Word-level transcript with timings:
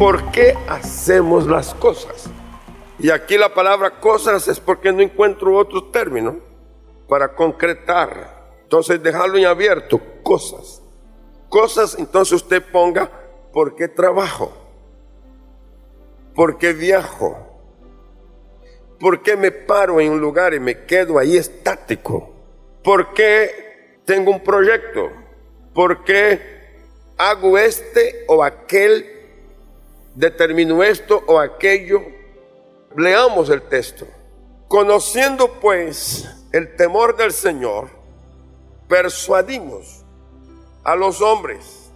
por 0.00 0.32
qué 0.32 0.56
hacemos 0.66 1.46
las 1.46 1.74
cosas. 1.74 2.30
Y 2.98 3.10
aquí 3.10 3.36
la 3.36 3.52
palabra 3.52 4.00
cosas 4.00 4.48
es 4.48 4.58
porque 4.58 4.90
no 4.90 5.02
encuentro 5.02 5.54
otro 5.54 5.90
término 5.90 6.38
para 7.06 7.34
concretar. 7.34 8.56
Entonces 8.62 9.02
dejarlo 9.02 9.36
en 9.36 9.44
abierto, 9.44 10.00
cosas. 10.22 10.80
Cosas, 11.50 11.96
entonces 11.98 12.32
usted 12.32 12.62
ponga, 12.72 13.10
¿por 13.52 13.76
qué 13.76 13.88
trabajo? 13.88 14.50
¿Por 16.34 16.56
qué 16.56 16.72
viajo? 16.72 17.60
¿Por 18.98 19.22
qué 19.22 19.36
me 19.36 19.50
paro 19.50 20.00
en 20.00 20.12
un 20.12 20.20
lugar 20.22 20.54
y 20.54 20.60
me 20.60 20.86
quedo 20.86 21.18
ahí 21.18 21.36
estático? 21.36 22.32
¿Por 22.82 23.12
qué 23.12 24.00
tengo 24.06 24.30
un 24.30 24.42
proyecto? 24.42 25.10
¿Por 25.74 26.04
qué 26.04 26.40
hago 27.18 27.58
este 27.58 28.24
o 28.28 28.42
aquel? 28.42 29.19
¿Determino 30.20 30.82
esto 30.82 31.24
o 31.28 31.38
aquello? 31.38 32.02
Leamos 32.94 33.48
el 33.48 33.62
texto. 33.62 34.06
Conociendo 34.68 35.58
pues 35.60 36.28
el 36.52 36.76
temor 36.76 37.16
del 37.16 37.32
Señor, 37.32 37.88
persuadimos 38.86 40.04
a 40.84 40.94
los 40.94 41.22
hombres, 41.22 41.90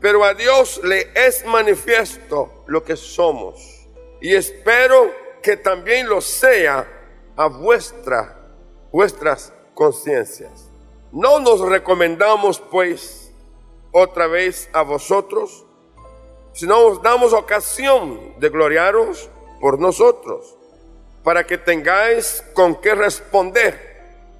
pero 0.00 0.24
a 0.24 0.34
Dios 0.34 0.80
le 0.82 1.12
es 1.14 1.46
manifiesto 1.46 2.64
lo 2.66 2.82
que 2.82 2.96
somos. 2.96 3.86
Y 4.20 4.34
espero 4.34 5.12
que 5.40 5.56
también 5.56 6.08
lo 6.08 6.20
sea 6.20 6.88
a 7.36 7.46
vuestra, 7.46 8.50
vuestras 8.90 9.52
conciencias. 9.74 10.68
No 11.12 11.38
nos 11.38 11.60
recomendamos 11.60 12.58
pues 12.58 13.32
otra 13.92 14.26
vez 14.26 14.68
a 14.72 14.82
vosotros, 14.82 15.66
sino 16.52 16.78
os 16.86 17.02
damos 17.02 17.32
ocasión 17.32 18.34
de 18.38 18.48
gloriaros 18.48 19.30
por 19.60 19.78
nosotros, 19.78 20.56
para 21.22 21.46
que 21.46 21.58
tengáis 21.58 22.44
con 22.54 22.76
qué 22.76 22.94
responder 22.94 23.90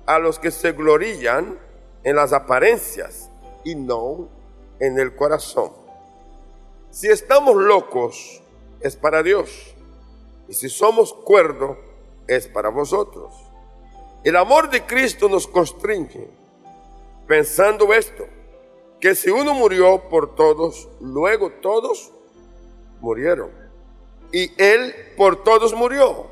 a 0.07 0.19
los 0.19 0.39
que 0.39 0.51
se 0.51 0.73
glorían 0.73 1.59
en 2.03 2.17
las 2.17 2.33
apariencias 2.33 3.31
y 3.65 3.75
no 3.75 4.29
en 4.79 4.99
el 4.99 5.15
corazón. 5.15 5.73
Si 6.91 7.09
estamos 7.09 7.55
locos, 7.57 8.43
es 8.81 8.97
para 8.97 9.23
Dios. 9.23 9.75
Y 10.49 10.55
si 10.55 10.69
somos 10.69 11.13
cuerdos, 11.13 11.77
es 12.27 12.49
para 12.49 12.71
vosotros. 12.71 13.33
El 14.25 14.37
amor 14.37 14.71
de 14.71 14.85
Cristo 14.85 15.29
nos 15.29 15.47
constringe, 15.47 16.29
pensando 17.27 17.93
esto, 17.95 18.27
que 19.01 19.15
si 19.15 19.31
uno 19.31 19.55
murió 19.55 20.09
por 20.09 20.35
todos, 20.35 20.89
luego 21.01 21.51
todos 21.51 22.13
murieron. 23.01 23.51
Y 24.33 24.53
Él 24.63 24.95
por 25.17 25.43
todos 25.43 25.75
murió, 25.75 26.27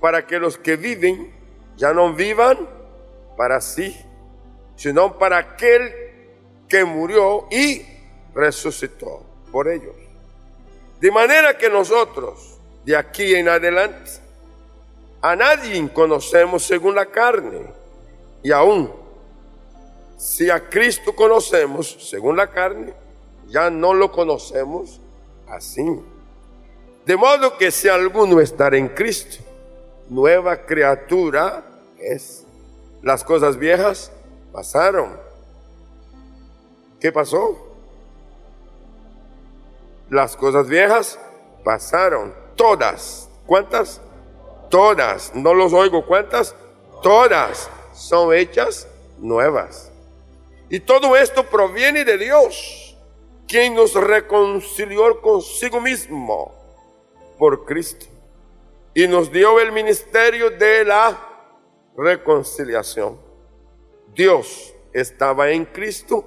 para 0.00 0.26
que 0.26 0.38
los 0.38 0.58
que 0.58 0.76
viven 0.76 1.32
ya 1.76 1.92
no 1.92 2.12
vivan 2.14 2.68
para 3.36 3.60
sí, 3.60 3.96
sino 4.76 5.18
para 5.18 5.38
aquel 5.38 5.92
que 6.68 6.84
murió 6.84 7.46
y 7.50 7.82
resucitó 8.34 9.22
por 9.52 9.68
ellos. 9.68 9.94
De 11.00 11.10
manera 11.10 11.56
que 11.56 11.68
nosotros, 11.68 12.58
de 12.84 12.96
aquí 12.96 13.34
en 13.34 13.48
adelante, 13.48 14.10
a 15.22 15.36
nadie 15.36 15.86
conocemos 15.92 16.64
según 16.64 16.94
la 16.94 17.06
carne. 17.06 17.60
Y 18.42 18.52
aún, 18.52 18.90
si 20.20 20.50
a 20.50 20.68
Cristo 20.68 21.14
conocemos 21.14 21.96
según 21.98 22.36
la 22.36 22.50
carne, 22.50 22.92
ya 23.46 23.70
no 23.70 23.94
lo 23.94 24.12
conocemos 24.12 25.00
así. 25.48 25.82
De 27.06 27.16
modo 27.16 27.56
que 27.56 27.70
si 27.70 27.88
alguno 27.88 28.38
está 28.38 28.68
en 28.68 28.88
Cristo, 28.88 29.42
nueva 30.10 30.66
criatura 30.66 31.64
es. 31.98 32.44
Las 33.02 33.24
cosas 33.24 33.56
viejas 33.56 34.12
pasaron. 34.52 35.18
¿Qué 37.00 37.10
pasó? 37.10 37.56
Las 40.10 40.36
cosas 40.36 40.68
viejas 40.68 41.18
pasaron. 41.64 42.34
Todas. 42.56 43.30
¿Cuántas? 43.46 44.02
Todas. 44.68 45.34
No 45.34 45.54
los 45.54 45.72
oigo. 45.72 46.04
¿Cuántas? 46.04 46.54
Todas 47.02 47.70
son 47.94 48.34
hechas 48.34 48.86
nuevas. 49.18 49.89
Y 50.70 50.78
todo 50.78 51.16
esto 51.16 51.44
proviene 51.44 52.04
de 52.04 52.16
Dios, 52.16 52.96
quien 53.48 53.74
nos 53.74 53.92
reconcilió 53.94 55.20
consigo 55.20 55.80
mismo 55.80 56.54
por 57.38 57.64
Cristo 57.64 58.06
y 58.94 59.08
nos 59.08 59.32
dio 59.32 59.58
el 59.58 59.72
ministerio 59.72 60.50
de 60.50 60.84
la 60.84 61.18
reconciliación. 61.96 63.20
Dios 64.14 64.72
estaba 64.92 65.50
en 65.50 65.64
Cristo 65.64 66.24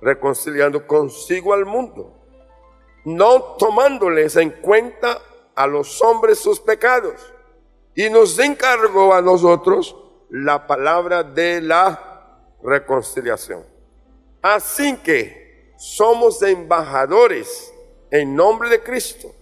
reconciliando 0.00 0.88
consigo 0.88 1.54
al 1.54 1.64
mundo, 1.64 2.12
no 3.04 3.40
tomándoles 3.58 4.34
en 4.34 4.50
cuenta 4.50 5.22
a 5.54 5.68
los 5.68 6.02
hombres 6.02 6.40
sus 6.40 6.58
pecados, 6.58 7.32
y 7.94 8.10
nos 8.10 8.36
encargó 8.40 9.14
a 9.14 9.22
nosotros 9.22 9.96
la 10.30 10.66
palabra 10.66 11.22
de 11.22 11.60
la 11.60 12.40
reconciliación. 12.60 13.73
Así 14.44 14.96
que 14.98 15.72
somos 15.78 16.42
embajadores 16.42 17.72
en 18.10 18.36
nombre 18.36 18.68
de 18.68 18.82
Cristo, 18.82 19.34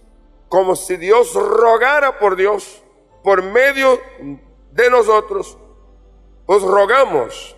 como 0.47 0.77
si 0.77 0.95
Dios 0.95 1.33
rogara 1.33 2.19
por 2.19 2.37
Dios, 2.37 2.81
por 3.21 3.43
medio 3.43 3.99
de 4.71 4.89
nosotros, 4.89 5.57
os 6.45 6.63
rogamos 6.63 7.53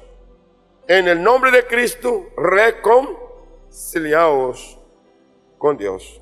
en 0.87 1.07
el 1.07 1.21
nombre 1.21 1.51
de 1.51 1.67
Cristo, 1.67 2.31
reconciliaos 2.35 4.79
con 5.59 5.77
Dios. 5.77 6.19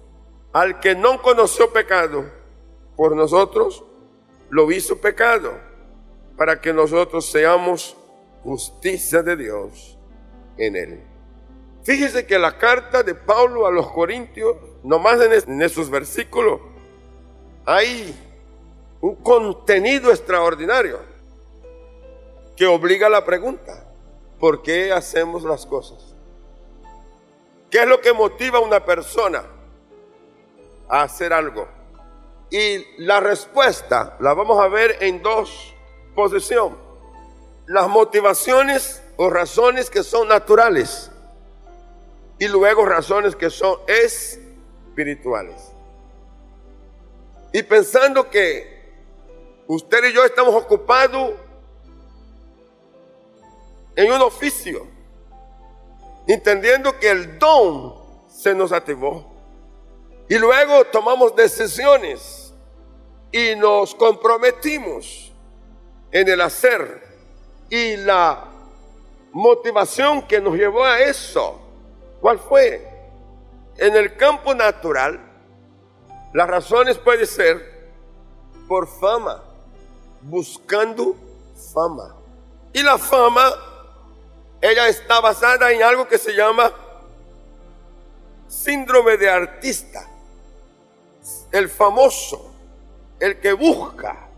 Al 0.51 0.81
que 0.81 0.93
no 0.93 1.21
conoció 1.21 1.71
pecado, 1.71 2.25
por 2.97 3.15
nosotros 3.15 3.85
lo 4.49 4.69
hizo 4.73 4.99
pecado, 4.99 5.53
para 6.35 6.59
que 6.59 6.73
nosotros 6.73 7.27
seamos 7.27 7.95
justicia 8.43 9.23
de 9.23 9.37
Dios 9.37 9.97
en 10.57 10.75
él. 10.75 11.12
Fíjese 11.83 12.25
que 12.25 12.39
la 12.39 12.57
carta 12.57 13.03
de 13.03 13.13
Pablo 13.13 13.67
a 13.67 13.71
los 13.71 13.91
Corintios, 13.91 14.55
nomás 14.83 15.19
en, 15.19 15.61
esos 15.61 15.89
versículos, 15.89 16.61
hay 17.65 18.15
un 19.01 19.15
contenido 19.15 20.09
extraordinario 20.09 20.99
que 22.55 22.65
obliga 22.65 23.07
a 23.07 23.09
la 23.09 23.25
pregunta. 23.25 23.85
¿Por 24.39 24.61
qué 24.61 24.93
hacemos 24.93 25.43
las 25.43 25.65
cosas? 25.65 26.15
¿Qué 27.69 27.79
es 27.79 27.87
lo 27.87 27.99
que 27.99 28.13
motiva 28.13 28.59
a 28.59 28.61
una 28.61 28.85
persona 28.85 29.43
a 30.87 31.01
hacer 31.03 31.33
algo? 31.33 31.67
Y 32.49 33.01
la 33.03 33.19
respuesta 33.19 34.15
la 34.21 34.33
vamos 34.33 34.59
a 34.59 34.69
ver 34.69 34.97
en 35.01 35.21
dos 35.21 35.73
posiciones. 36.15 36.77
Las 37.65 37.89
motivaciones 37.89 39.03
o 39.17 39.29
razones 39.29 39.89
que 39.89 40.03
son 40.03 40.27
naturales 40.29 41.09
y 42.43 42.47
luego 42.49 42.83
razones 42.83 43.37
que 43.37 43.49
son 43.49 43.79
espirituales. 43.87 45.71
Y 47.53 47.63
pensando 47.63 48.29
que 48.29 48.83
usted 49.65 50.03
y 50.09 50.13
yo 50.13 50.25
estamos 50.25 50.53
ocupados 50.53 51.35
en 53.95 54.11
un 54.11 54.21
oficio, 54.21 54.85
entendiendo 56.27 56.99
que 56.99 57.11
el 57.11 57.39
don 57.39 57.95
se 58.27 58.53
nos 58.53 58.73
activó. 58.73 59.25
Y 60.27 60.37
luego 60.37 60.83
tomamos 60.85 61.33
decisiones 61.37 62.53
y 63.31 63.55
nos 63.55 63.95
comprometimos 63.95 65.31
en 66.11 66.27
el 66.27 66.41
hacer. 66.41 67.03
Y 67.69 67.95
la 67.95 68.49
motivación 69.31 70.27
que 70.27 70.41
nos 70.41 70.55
llevó 70.55 70.83
a 70.83 70.99
eso, 70.99 71.62
¿cuál 72.23 72.39
fue? 72.39 72.81
En 73.75 73.97
el 73.97 74.15
campo 74.15 74.55
natural, 74.55 75.19
las 76.31 76.47
razones 76.47 76.97
pueden 76.97 77.27
ser 77.27 77.91
por 78.65 78.87
fama, 78.87 79.43
buscando 80.21 81.17
fama. 81.73 82.15
Y 82.71 82.81
la 82.81 82.97
fama 82.97 83.51
ella 84.61 84.87
está 84.87 85.19
basada 85.19 85.69
en 85.73 85.83
algo 85.83 86.07
que 86.07 86.17
se 86.17 86.33
llama 86.33 86.71
síndrome 88.47 89.17
de 89.17 89.29
artista. 89.29 90.07
El 91.51 91.67
famoso, 91.67 92.53
el 93.19 93.37
que 93.41 93.51
busca 93.51 94.29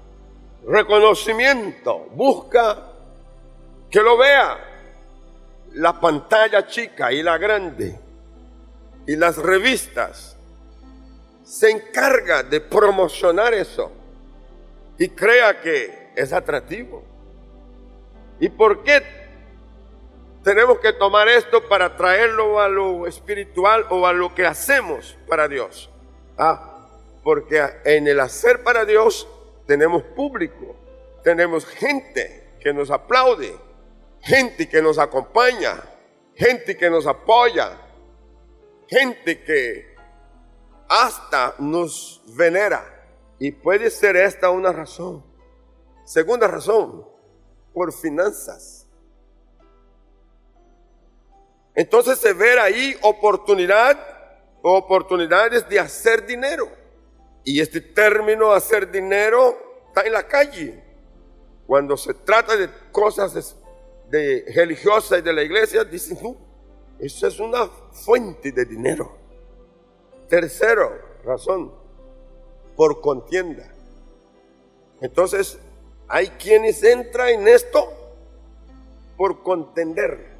reconocimiento, 0.65 2.07
busca 2.15 2.93
que 3.91 4.01
lo 4.01 4.17
vea 4.17 4.74
la 5.75 5.99
pantalla 5.99 6.65
chica 6.67 7.11
y 7.11 7.21
la 7.21 7.37
grande 7.37 7.99
y 9.05 9.15
las 9.15 9.37
revistas 9.37 10.37
se 11.43 11.69
encarga 11.69 12.43
de 12.43 12.61
promocionar 12.61 13.53
eso 13.53 13.91
y 14.97 15.09
crea 15.09 15.59
que 15.61 16.11
es 16.15 16.31
atractivo. 16.31 17.03
¿Y 18.39 18.49
por 18.49 18.83
qué 18.83 19.03
tenemos 20.43 20.79
que 20.79 20.93
tomar 20.93 21.27
esto 21.27 21.67
para 21.67 21.95
traerlo 21.97 22.59
a 22.59 22.69
lo 22.69 23.05
espiritual 23.05 23.85
o 23.89 24.07
a 24.07 24.13
lo 24.13 24.33
que 24.33 24.45
hacemos 24.45 25.17
para 25.27 25.47
Dios? 25.47 25.89
Ah, 26.37 26.87
porque 27.21 27.61
en 27.83 28.07
el 28.07 28.21
hacer 28.21 28.63
para 28.63 28.85
Dios 28.85 29.27
tenemos 29.67 30.03
público, 30.03 30.75
tenemos 31.23 31.65
gente 31.65 32.55
que 32.61 32.73
nos 32.73 32.89
aplaude, 32.89 33.55
gente 34.25 34.67
que 34.67 34.81
nos 34.81 34.97
acompaña, 34.97 35.83
gente 36.35 36.75
que 36.75 36.89
nos 36.89 37.05
apoya, 37.05 37.79
gente 38.87 39.43
que 39.43 39.95
hasta 40.89 41.55
nos 41.59 42.23
venera. 42.35 42.83
Y 43.37 43.51
puede 43.51 43.89
ser 43.89 44.15
esta 44.15 44.49
una 44.49 44.71
razón. 44.71 45.23
Segunda 46.05 46.47
razón, 46.47 47.07
por 47.73 47.93
finanzas. 47.93 48.87
Entonces 51.75 52.17
se 52.17 52.33
ve 52.33 52.59
ahí 52.59 52.97
oportunidad, 53.01 53.99
oportunidades 54.63 55.67
de 55.69 55.79
hacer 55.79 56.25
dinero. 56.25 56.69
Y 57.43 57.61
este 57.61 57.81
término 57.81 58.53
hacer 58.53 58.89
dinero 58.89 59.85
está 59.87 60.01
en 60.01 60.13
la 60.13 60.25
calle. 60.25 60.83
Cuando 61.67 61.97
se 61.97 62.13
trata 62.13 62.55
de 62.55 62.69
cosas 62.91 63.35
de, 64.09 64.45
religiosas 64.55 65.19
y 65.19 65.21
de 65.21 65.33
la 65.33 65.43
iglesia, 65.43 65.83
dicen, 65.83 66.17
no, 66.21 66.35
eso 66.99 67.27
es 67.27 67.39
una 67.39 67.67
fuente 67.67 68.51
de 68.51 68.65
dinero. 68.65 69.17
Tercero, 70.27 70.91
razón, 71.23 71.71
por 72.75 73.01
contienda. 73.01 73.71
Entonces, 75.01 75.59
hay 76.07 76.27
quienes 76.29 76.83
entran 76.83 77.29
en 77.29 77.47
esto 77.47 77.91
por 79.17 79.43
contender 79.43 80.35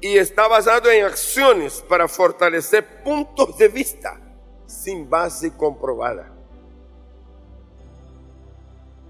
y 0.00 0.18
está 0.18 0.48
basado 0.48 0.90
en 0.90 1.04
acciones 1.04 1.82
para 1.88 2.08
fortalecer 2.08 3.02
puntos 3.02 3.56
de 3.56 3.68
vista 3.68 4.20
sin 4.66 5.08
base 5.08 5.52
comprobada. 5.56 6.32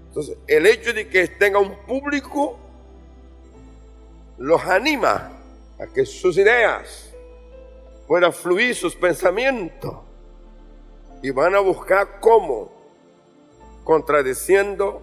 Entonces, 0.07 0.37
el 0.45 0.67
hecho 0.67 0.93
de 0.93 1.07
que 1.07 1.27
tenga 1.27 1.57
un 1.57 1.75
público 1.87 2.59
los 4.37 4.63
anima 4.65 5.31
a 5.79 5.87
que 5.87 6.05
sus 6.05 6.37
ideas 6.37 7.13
puedan 8.07 8.33
fluir, 8.33 8.75
sus 8.75 8.95
pensamientos, 8.95 9.95
y 11.21 11.31
van 11.31 11.55
a 11.55 11.59
buscar 11.59 12.19
cómo, 12.19 12.71
contradiciendo, 13.83 15.01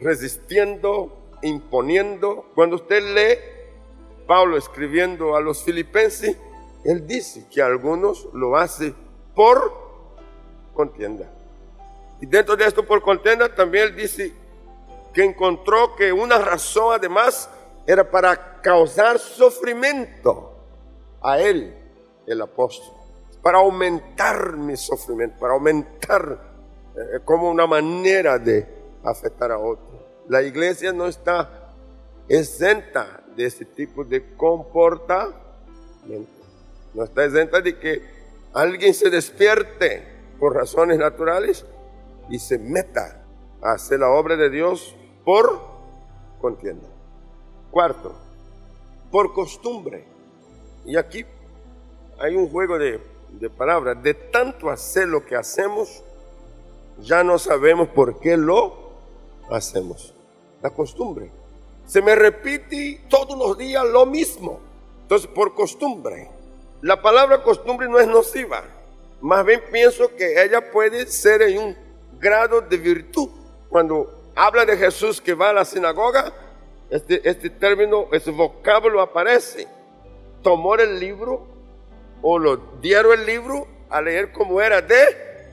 resistiendo, 0.00 1.30
imponiendo. 1.42 2.46
Cuando 2.54 2.76
usted 2.76 3.02
lee 3.14 3.38
Pablo 4.26 4.56
escribiendo 4.56 5.36
a 5.36 5.40
los 5.40 5.62
filipenses, 5.62 6.36
él 6.84 7.06
dice 7.06 7.46
que 7.50 7.62
algunos 7.62 8.28
lo 8.32 8.56
hacen 8.56 8.94
por 9.34 9.72
contienda. 10.74 11.30
Y 12.20 12.26
dentro 12.26 12.56
de 12.56 12.66
esto 12.66 12.86
por 12.86 13.02
contienda 13.02 13.54
también 13.54 13.88
él 13.88 13.96
dice 13.96 14.32
que 15.12 15.24
encontró 15.24 15.94
que 15.94 16.12
una 16.12 16.38
razón 16.38 16.94
además 16.94 17.50
era 17.86 18.08
para 18.08 18.60
causar 18.60 19.18
sufrimiento 19.18 20.52
a 21.20 21.40
él, 21.40 21.74
el 22.26 22.40
apóstol, 22.40 22.94
para 23.42 23.58
aumentar 23.58 24.56
mi 24.56 24.76
sufrimiento, 24.76 25.38
para 25.38 25.54
aumentar 25.54 26.38
eh, 26.96 27.20
como 27.24 27.50
una 27.50 27.66
manera 27.66 28.38
de 28.38 28.66
afectar 29.04 29.50
a 29.50 29.58
otro. 29.58 30.02
La 30.28 30.42
iglesia 30.42 30.92
no 30.92 31.06
está 31.06 31.72
exenta 32.28 33.22
de 33.36 33.46
ese 33.46 33.64
tipo 33.64 34.04
de 34.04 34.34
comportamiento. 34.36 35.36
No 36.94 37.04
está 37.04 37.24
exenta 37.24 37.60
de 37.60 37.78
que 37.78 38.02
alguien 38.52 38.94
se 38.94 39.10
despierte 39.10 40.06
por 40.38 40.54
razones 40.54 40.98
naturales 40.98 41.64
y 42.28 42.38
se 42.38 42.58
meta 42.58 43.24
a 43.62 43.72
hacer 43.72 44.00
la 44.00 44.10
obra 44.10 44.36
de 44.36 44.50
Dios 44.50 44.94
por 45.24 45.60
contienda. 46.40 46.91
Cuarto, 47.72 48.12
por 49.10 49.32
costumbre. 49.32 50.04
Y 50.84 50.98
aquí 50.98 51.24
hay 52.18 52.36
un 52.36 52.50
juego 52.50 52.78
de, 52.78 53.00
palabras. 53.56 54.02
De 54.02 54.12
tanto 54.12 54.68
hacer 54.68 55.08
lo 55.08 55.24
que 55.24 55.36
hacemos, 55.36 56.04
ya 56.98 57.24
no 57.24 57.38
sabemos 57.38 57.88
por 57.88 58.20
qué 58.20 58.36
lo 58.36 58.74
hacemos. 59.50 60.14
La 60.60 60.68
costumbre. 60.68 61.30
Se 61.86 62.02
me 62.02 62.14
repite 62.14 63.06
todos 63.08 63.38
los 63.38 63.56
días 63.56 63.86
lo 63.86 64.04
mismo. 64.04 64.60
Entonces, 65.00 65.26
por 65.28 65.54
costumbre. 65.54 66.30
La 66.82 67.00
palabra 67.00 67.42
costumbre 67.42 67.88
no 67.88 67.98
es 67.98 68.06
nociva. 68.06 68.64
Más 69.22 69.46
bien 69.46 69.62
pienso 69.72 70.14
que 70.14 70.44
ella 70.44 70.70
puede 70.70 71.06
ser 71.06 71.40
en 71.40 71.58
un 71.58 71.76
grado 72.18 72.60
de 72.60 72.76
virtud. 72.76 73.30
Cuando 73.70 74.30
habla 74.36 74.66
de 74.66 74.76
Jesús 74.76 75.22
que 75.22 75.32
va 75.32 75.48
a 75.48 75.52
la 75.54 75.64
sinagoga, 75.64 76.34
este, 76.92 77.26
este 77.26 77.48
término, 77.48 78.08
ese 78.12 78.30
vocablo 78.30 79.00
aparece. 79.00 79.66
Tomó 80.42 80.74
el 80.74 81.00
libro 81.00 81.46
o 82.20 82.38
lo 82.38 82.58
dieron 82.82 83.18
el 83.18 83.24
libro 83.24 83.66
a 83.88 84.02
leer 84.02 84.30
como 84.30 84.60
era 84.60 84.82
de 84.82 85.48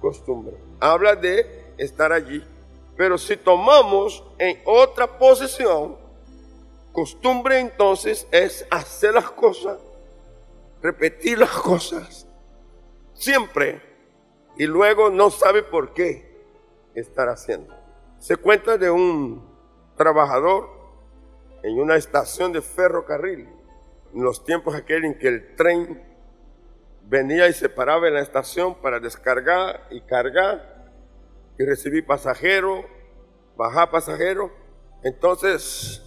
costumbre. 0.00 0.56
Habla 0.80 1.14
de 1.14 1.74
estar 1.76 2.10
allí. 2.10 2.42
Pero 2.96 3.18
si 3.18 3.36
tomamos 3.36 4.24
en 4.38 4.58
otra 4.64 5.18
posición, 5.18 5.98
costumbre 6.90 7.58
entonces 7.58 8.26
es 8.30 8.66
hacer 8.70 9.12
las 9.12 9.30
cosas, 9.30 9.78
repetir 10.80 11.38
las 11.38 11.50
cosas, 11.50 12.26
siempre 13.12 13.82
y 14.56 14.64
luego 14.66 15.10
no 15.10 15.30
sabe 15.30 15.62
por 15.62 15.92
qué 15.92 16.34
estar 16.94 17.28
haciendo. 17.28 17.74
Se 18.18 18.36
cuenta 18.36 18.78
de 18.78 18.90
un 18.90 19.46
trabajador 19.98 20.77
en 21.68 21.78
una 21.78 21.96
estación 21.96 22.52
de 22.52 22.62
ferrocarril, 22.62 23.46
en 24.14 24.22
los 24.22 24.42
tiempos 24.42 24.74
aquel 24.74 25.04
en 25.04 25.18
que 25.18 25.28
el 25.28 25.54
tren 25.54 26.02
venía 27.04 27.46
y 27.46 27.52
se 27.52 27.68
paraba 27.68 28.08
en 28.08 28.14
la 28.14 28.20
estación 28.20 28.74
para 28.76 29.00
descargar 29.00 29.86
y 29.90 30.00
cargar 30.00 30.90
y 31.58 31.64
recibir 31.64 32.06
pasajeros, 32.06 32.86
bajar 33.54 33.90
pasajeros. 33.90 34.50
Entonces, 35.02 36.02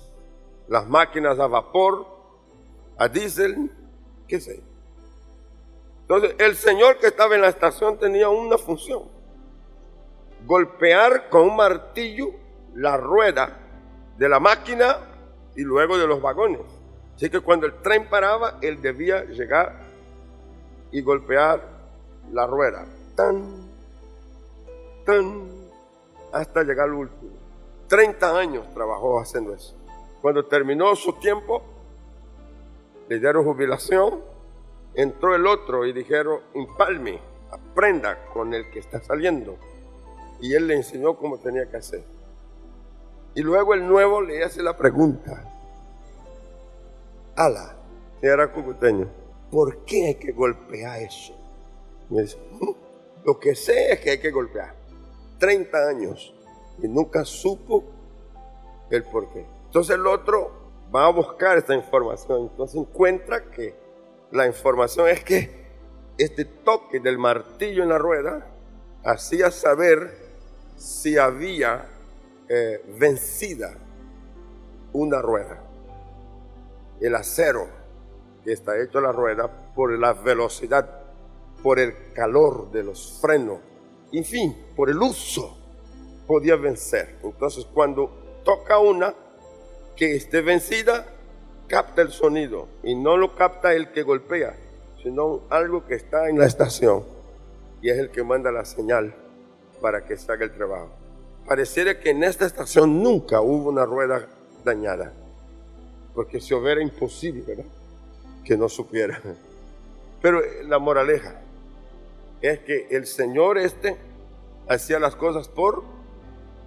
las 0.68 0.88
máquinas 0.88 1.38
a 1.40 1.46
vapor, 1.46 2.08
a 2.98 3.08
diésel, 3.08 3.72
qué 4.28 4.40
sé. 4.40 4.64
Entonces, 6.02 6.36
el 6.40 6.56
señor 6.56 6.98
que 6.98 7.08
estaba 7.08 7.36
en 7.36 7.42
la 7.42 7.50
estación 7.50 8.00
tenía 8.00 8.30
una 8.30 8.58
función. 8.58 9.04
Golpear 10.48 11.30
con 11.30 11.50
un 11.50 11.56
martillo 11.56 12.32
la 12.74 12.98
rueda 12.98 13.60
de 14.18 14.28
la 14.28 14.40
máquina 14.40 15.11
y 15.56 15.62
luego 15.62 15.98
de 15.98 16.08
los 16.08 16.22
vagones. 16.22 16.62
Así 17.16 17.30
que 17.30 17.40
cuando 17.40 17.66
el 17.66 17.82
tren 17.82 18.10
paraba, 18.10 18.58
él 18.62 18.82
debía 18.82 19.24
llegar 19.26 19.84
y 20.92 21.02
golpear 21.02 21.62
la 22.32 22.48
rueda. 22.48 22.86
Tan, 23.16 23.70
tan, 25.06 25.50
hasta 26.34 26.64
llegar 26.64 26.90
al 26.90 26.96
último. 26.96 27.32
30 27.88 28.38
años 28.38 28.74
trabajó 28.74 29.20
haciendo 29.20 29.54
eso. 29.54 29.76
Cuando 30.22 30.46
terminó 30.46 30.96
su 30.96 31.14
tiempo, 31.14 31.62
le 33.10 33.20
dieron 33.20 33.44
jubilación 33.44 34.32
entró 34.94 35.36
el 35.36 35.48
otro 35.48 35.86
y 35.86 35.94
dijeron, 35.94 36.40
impalme, 36.54 37.20
aprenda 37.52 38.26
con 38.34 38.54
el 38.54 38.70
que 38.72 38.80
está 38.80 39.02
saliendo. 39.02 39.58
Y 40.40 40.54
él 40.54 40.68
le 40.68 40.76
enseñó 40.76 41.16
cómo 41.16 41.38
tenía 41.38 41.70
que 41.70 41.78
hacer. 41.78 42.04
Y 43.34 43.42
luego 43.42 43.74
el 43.74 43.88
nuevo 43.88 44.22
le 44.22 44.44
hace 44.44 44.62
la 44.62 44.76
pregunta, 44.76 45.44
ala, 47.36 47.76
era 48.22 48.52
cucuteño, 48.52 49.08
¿por 49.50 49.86
qué 49.86 50.08
hay 50.08 50.16
que 50.16 50.32
golpear 50.32 51.02
eso? 51.02 51.34
Y 52.10 52.22
dice, 52.22 52.38
mm, 52.60 52.72
lo 53.24 53.40
que 53.40 53.56
sé 53.56 53.94
es 53.94 54.00
que 54.02 54.12
hay 54.12 54.20
que 54.20 54.32
golpear. 54.32 54.76
30 55.40 55.88
años 55.88 56.34
y 56.82 56.88
nunca 56.88 57.26
supo 57.26 57.84
el 58.90 59.04
por 59.04 59.32
qué. 59.32 59.46
Entonces 59.66 59.96
el 59.96 60.06
otro 60.06 60.52
va 60.94 61.06
a 61.06 61.12
buscar 61.12 61.58
esta 61.58 61.74
información, 61.74 62.50
entonces 62.52 62.76
encuentra 62.80 63.50
que 63.50 63.76
la 64.32 64.46
información 64.46 65.08
es 65.08 65.24
que 65.24 65.62
este 66.18 66.46
toque 66.46 67.00
del 67.00 67.18
martillo 67.18 67.84
en 67.84 67.90
la 67.90 67.98
rueda 67.98 68.48
hacía 69.04 69.52
saber 69.52 70.16
si 70.76 71.18
había 71.18 71.88
eh, 72.54 72.84
vencida 73.00 73.74
una 74.92 75.22
rueda. 75.22 75.64
El 77.00 77.16
acero 77.16 77.66
que 78.44 78.52
está 78.52 78.78
hecho 78.78 79.00
la 79.00 79.14
rueda 79.14 79.48
por 79.74 79.98
la 79.98 80.12
velocidad 80.12 81.02
por 81.64 81.80
el 81.80 82.12
calor 82.14 82.70
de 82.72 82.84
los 82.84 83.20
frenos, 83.22 83.60
en 84.12 84.26
fin, 84.26 84.58
por 84.76 84.90
el 84.90 85.02
uso, 85.02 85.58
podía 86.28 86.58
vencer. 86.58 87.20
Entonces 87.24 87.66
cuando 87.74 88.42
toca 88.44 88.80
una 88.80 89.16
que 89.96 90.18
esté 90.18 90.42
vencida, 90.42 91.06
capta 91.70 92.02
el 92.02 92.12
sonido 92.12 92.68
y 92.84 92.96
no 92.96 93.16
lo 93.16 93.34
capta 93.34 93.74
el 93.74 93.94
que 93.94 94.04
golpea, 94.04 94.58
sino 95.02 95.44
algo 95.50 95.86
que 95.86 95.96
está 95.96 96.28
en 96.28 96.38
la 96.38 96.48
estación 96.48 97.06
y 97.82 97.92
es 97.92 97.98
el 97.98 98.10
que 98.10 98.24
manda 98.24 98.52
la 98.52 98.66
señal 98.66 99.16
para 99.80 100.04
que 100.04 100.18
se 100.18 100.30
haga 100.30 100.44
el 100.44 100.52
trabajo. 100.54 101.01
Pareciera 101.46 102.00
que 102.00 102.12
en 102.12 102.24
esta 102.24 102.46
estación 102.46 103.02
nunca 103.02 103.42
hubo 103.42 103.70
una 103.70 103.86
rueda 103.86 104.28
dañada, 104.64 105.14
porque 106.14 106.40
si 106.40 106.54
hubiera 106.54 106.82
imposible, 106.82 107.42
¿verdad? 107.42 107.66
Que 108.44 108.56
no 108.58 108.70
supiera. 108.70 109.22
Pero 110.22 110.42
la 110.66 110.80
moraleja 110.80 111.42
es 112.42 112.60
que 112.60 112.88
el 112.92 113.06
Señor 113.06 113.58
este 113.58 113.98
hacía 114.68 115.00
las 115.00 115.16
cosas 115.16 115.48
por 115.48 115.84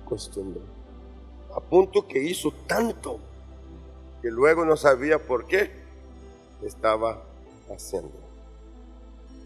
costumbre, 0.05 0.61
a 1.55 1.61
punto 1.61 2.07
que 2.07 2.23
hizo 2.23 2.53
tanto 2.67 3.19
que 4.21 4.31
luego 4.31 4.65
no 4.65 4.77
sabía 4.77 5.19
por 5.19 5.47
qué 5.47 5.71
estaba 6.63 7.23
haciendo. 7.71 8.13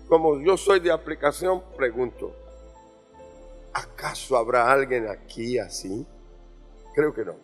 Como 0.08 0.40
yo 0.40 0.56
soy 0.56 0.80
de 0.80 0.90
aplicación, 0.90 1.62
pregunto, 1.76 2.32
¿acaso 3.72 4.36
habrá 4.36 4.70
alguien 4.70 5.08
aquí 5.08 5.58
así? 5.58 6.06
Creo 6.94 7.12
que 7.14 7.24
no. 7.24 7.34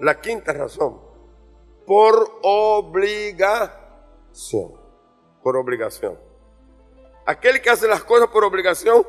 La 0.00 0.20
quinta 0.20 0.52
razón, 0.52 1.00
por 1.86 2.38
obligación, 2.42 3.82
por 5.42 5.56
obligación. 5.56 6.18
Aquel 7.26 7.60
que 7.60 7.70
hace 7.70 7.86
las 7.88 8.04
cosas 8.04 8.28
por 8.28 8.44
obligación, 8.44 9.04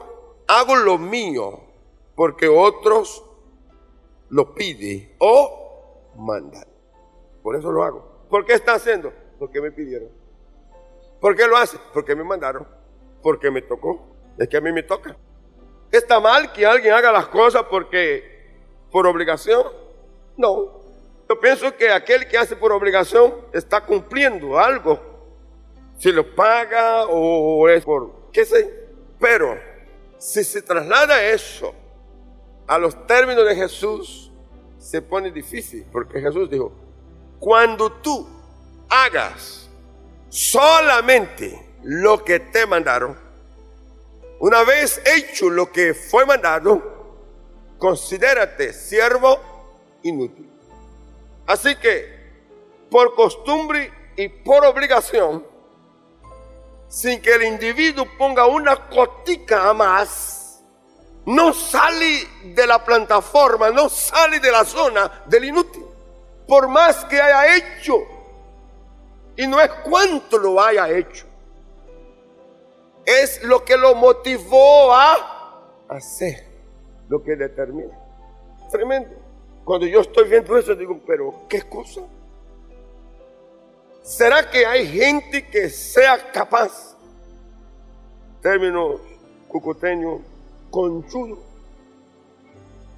hago 0.48 0.75
lo 0.75 0.98
mío 0.98 1.62
porque 2.15 2.48
otros 2.50 3.24
lo 4.29 4.53
piden 4.53 5.15
o 5.20 6.12
mandan. 6.18 6.65
Por 7.41 7.56
eso 7.56 7.72
lo 7.72 7.84
hago. 7.84 8.25
¿Por 8.29 8.46
qué 8.46 8.53
está 8.53 8.74
haciendo? 8.74 9.13
Porque 9.38 9.62
me 9.62 9.72
pidieron. 9.72 10.10
¿Por 11.22 11.36
qué 11.36 11.48
lo 11.48 11.58
hace? 11.58 11.77
Porque 11.94 12.15
me 12.15 12.24
mandaron. 12.24 12.68
Porque 13.22 13.50
me 13.51 13.62
tocó. 13.62 14.06
Es 14.38 14.48
que 14.48 14.58
a 14.58 14.62
mí 14.62 14.72
me 14.72 14.84
toca. 14.84 15.15
¿Está 15.91 16.19
mal 16.19 16.51
que 16.53 16.65
alguien 16.65 16.93
haga 16.93 17.12
las 17.12 17.27
cosas 17.27 17.63
porque 17.69 18.53
por 18.91 19.08
obligación? 19.08 19.65
No. 20.38 20.79
Yo 21.27 21.39
pienso 21.39 21.75
que 21.75 21.91
aquel 21.91 22.27
que 22.27 22.38
hace 22.38 22.55
por 22.55 22.72
obligación 22.72 23.34
está 23.53 23.81
cumpliendo 23.86 24.58
algo. 24.58 25.00
Si 25.98 26.12
lo 26.12 26.36
paga 26.36 27.05
o 27.08 27.67
es 27.69 27.84
por 27.84 28.31
qué 28.31 28.46
sé. 28.46 28.88
Pero 29.19 29.60
si 30.17 30.43
se 30.43 30.62
traslada 30.62 31.24
eso 31.24 31.74
a 32.67 32.77
los 32.77 33.08
términos 33.08 33.46
de 33.46 33.55
Jesús, 33.55 34.31
se 34.77 35.01
pone 35.01 35.31
difícil. 35.31 35.86
Porque 35.91 36.22
Jesús 36.22 36.50
dijo, 36.50 36.72
cuando 37.39 37.91
tú 37.91 38.27
hagas 38.89 39.69
solamente 40.29 41.60
lo 41.84 42.24
que 42.24 42.39
te 42.39 42.65
mandaron, 42.65 43.17
una 44.39 44.63
vez 44.63 45.01
hecho 45.05 45.50
lo 45.50 45.72
que 45.72 45.93
fue 45.93 46.25
mandado, 46.25 46.81
considérate 47.77 48.74
siervo 48.74 49.39
inútil. 50.03 50.50
Así 51.48 51.75
que, 51.75 52.17
por 52.89 53.15
costumbre 53.15 53.91
y 54.15 54.27
por 54.29 54.65
obligación, 54.65 55.46
sin 56.88 57.22
que 57.22 57.36
el 57.36 57.43
individuo 57.43 58.08
ponga 58.17 58.48
una 58.48 58.89
cotica 58.89 59.74
más, 59.74 60.63
no 61.25 61.53
sale 61.53 62.27
de 62.43 62.65
la 62.65 62.84
plataforma, 62.84 63.69
no 63.69 63.89
sale 63.89 64.39
de 64.39 64.51
la 64.51 64.65
zona 64.65 65.24
del 65.27 65.46
inútil 65.46 65.89
por 66.50 66.67
más 66.67 67.05
que 67.05 67.22
haya 67.22 67.55
hecho. 67.55 67.96
Y 69.38 69.46
no 69.48 69.62
es 69.62 69.69
cuánto 69.84 70.38
lo 70.39 70.60
haya 70.60 70.89
hecho. 70.89 71.27
Es 73.10 73.42
lo 73.44 73.66
que 73.66 73.75
lo 73.75 73.96
motivó 73.96 74.94
a 74.94 75.66
hacer, 75.88 76.46
lo 77.08 77.24
que 77.24 77.36
determina. 77.36 77.98
Tremendo. 78.72 79.10
Cuando 79.66 79.88
yo 79.88 80.01
estoy 80.01 80.30
viendo 80.30 80.56
eso, 80.56 80.75
digo, 80.75 81.00
pero 81.08 81.48
¿qué 81.50 81.63
cosa? 81.63 82.01
¿Será 84.04 84.48
que 84.48 84.63
hay 84.63 84.88
gente 84.88 85.48
que 85.48 85.70
sea 85.70 86.32
capaz, 86.32 86.96
término 88.44 89.00
cucoteño, 89.48 90.22
conchudo, 90.70 91.39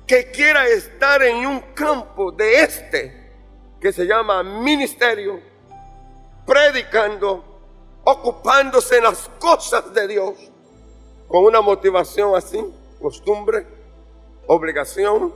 que 0.05 0.29
quiera 0.29 0.67
estar 0.67 1.23
en 1.23 1.45
un 1.45 1.59
campo 1.73 2.33
de 2.33 2.63
este 2.63 3.31
que 3.79 3.93
se 3.93 4.05
llama 4.05 4.43
ministerio, 4.43 5.39
predicando, 6.45 7.50
ocupándose 8.03 8.97
en 8.97 9.03
las 9.03 9.29
cosas 9.39 9.93
de 9.93 10.07
Dios, 10.07 10.33
con 11.27 11.43
una 11.43 11.61
motivación 11.61 12.35
así, 12.35 12.63
costumbre, 13.01 13.65
obligación, 14.47 15.33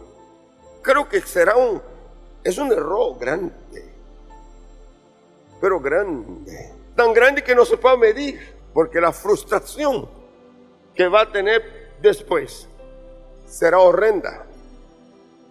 creo 0.81 1.07
que 1.07 1.22
será 1.22 1.55
un, 1.55 1.81
es 2.43 2.57
un 2.57 2.72
error 2.72 3.17
grande, 3.19 3.53
pero 5.62 5.79
grande, 5.79 6.74
tan 6.95 7.13
grande 7.13 7.43
que 7.43 7.55
no 7.55 7.65
se 7.65 7.77
puede 7.77 7.98
medir, 7.98 8.55
porque 8.74 9.00
la 9.00 9.12
frustración 9.12 10.07
que 10.93 11.07
va 11.07 11.22
a 11.22 11.31
tener 11.31 11.95
después 12.01 12.67
será 13.48 13.79
horrenda. 13.79 14.45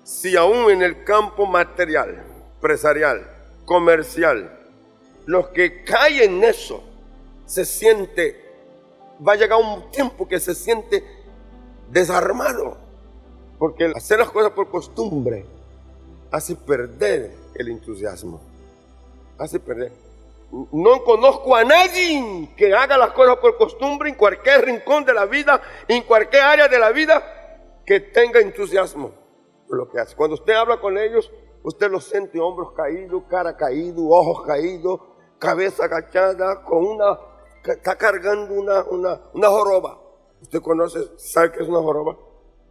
Si 0.05 0.37
aún 0.37 0.71
en 0.71 0.83
el 0.83 1.05
campo 1.05 1.47
material, 1.47 2.23
empresarial, 2.57 3.27
comercial, 3.65 4.61
los 5.27 5.49
que 5.49 5.83
caen 5.85 6.35
en 6.35 6.45
eso, 6.45 6.83
se 7.47 7.65
siente, 7.65 8.41
va 9.27 9.33
a 9.33 9.37
llegar 9.37 9.59
un 9.61 9.91
tiempo 9.91 10.27
que 10.27 10.41
se 10.41 10.55
siente 10.55 11.05
desarmado, 11.91 12.77
porque 13.59 13.93
hacer 13.95 14.19
las 14.19 14.31
cosas 14.31 14.53
por 14.53 14.69
costumbre 14.69 15.47
hace 16.31 16.57
perder 16.57 17.33
el 17.55 17.69
entusiasmo, 17.69 18.41
hace 19.39 19.61
perder. 19.61 19.93
No 20.73 21.03
conozco 21.03 21.57
a 21.57 21.65
nadie 21.65 22.51
que 22.57 22.75
haga 22.75 22.97
las 22.97 23.11
cosas 23.11 23.37
por 23.39 23.57
costumbre 23.57 24.09
en 24.09 24.15
cualquier 24.15 24.65
rincón 24.65 25.05
de 25.05 25.13
la 25.13 25.27
vida, 25.27 25.61
en 25.89 26.03
cualquier 26.03 26.43
área 26.43 26.69
de 26.69 26.79
la 26.79 26.91
vida, 26.91 27.23
que 27.85 28.01
tenga 28.01 28.41
entusiasmo 28.41 29.11
por 29.69 29.79
lo 29.79 29.91
que 29.91 29.99
hace. 29.99 30.15
Cuando 30.15 30.35
usted 30.35 30.53
habla 30.55 30.81
con 30.81 30.97
ellos, 30.97 31.31
Usted 31.65 31.91
lo 31.91 31.99
siente 31.99 32.39
hombros 32.39 32.73
caídos, 32.73 33.23
cara 33.27 33.57
caído, 33.57 34.07
ojos 34.11 34.47
caídos, 34.47 35.01
cabeza 35.39 35.87
agachada, 35.87 36.63
con 36.63 36.85
una, 36.85 37.19
está 37.73 37.97
cargando 37.97 38.55
una, 38.55 38.85
una, 38.85 39.21
una 39.33 39.49
joroba. 39.49 40.01
¿Usted 40.43 40.61
conoce, 40.61 41.01
sabe 41.17 41.53
qué 41.53 41.63
es 41.63 41.69
una 41.69 41.81
joroba? 41.81 42.17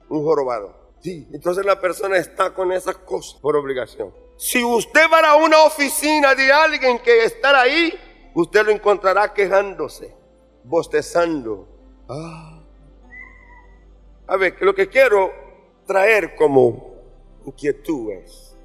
Un 0.10 0.24
jorobado. 0.24 0.84
Sí, 1.02 1.28
entonces 1.34 1.66
la 1.66 1.80
persona 1.80 2.18
está 2.18 2.54
con 2.54 2.72
esas 2.72 2.98
cosas 2.98 3.40
por 3.42 3.56
obligación. 3.56 4.14
Si 4.38 4.64
usted 4.64 5.02
va 5.12 5.20
a 5.20 5.36
una 5.36 5.64
oficina 5.64 6.34
de 6.34 6.52
alguien 6.52 7.00
que 7.00 7.26
está 7.26 7.60
ahí, 7.60 7.94
usted 8.34 8.66
lo 8.66 8.72
encontrará 8.72 9.34
quejándose, 9.34 10.16
bostezando. 10.64 11.68
Ah. 12.08 12.64
A 14.28 14.38
ver, 14.38 14.56
lo 14.62 14.74
que 14.74 14.88
quiero 14.88 15.32
traer 15.86 16.36
como 16.36 16.96
inquietud 17.46 18.12
es 18.12 18.56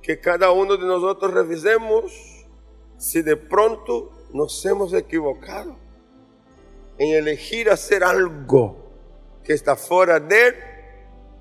que 0.00 0.20
cada 0.20 0.52
uno 0.52 0.76
de 0.76 0.86
nosotros 0.86 1.32
revisemos 1.32 2.12
si 2.96 3.22
de 3.22 3.36
pronto 3.36 4.12
nos 4.32 4.64
hemos 4.64 4.92
equivocado 4.94 5.76
en 6.98 7.14
elegir 7.14 7.70
hacer 7.70 8.04
algo 8.04 8.90
que 9.44 9.52
está 9.52 9.76
fuera 9.76 10.20
del 10.20 10.54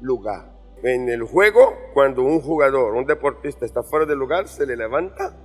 lugar. 0.01 0.51
En 0.83 1.09
el 1.09 1.23
juego, 1.23 1.77
cuando 1.93 2.23
un 2.23 2.41
jugador, 2.41 2.95
un 2.95 3.05
deportista 3.05 3.65
está 3.65 3.83
fuera 3.83 4.05
del 4.05 4.17
lugar, 4.17 4.47
se 4.47 4.65
le 4.65 4.75
levanta 4.75 5.35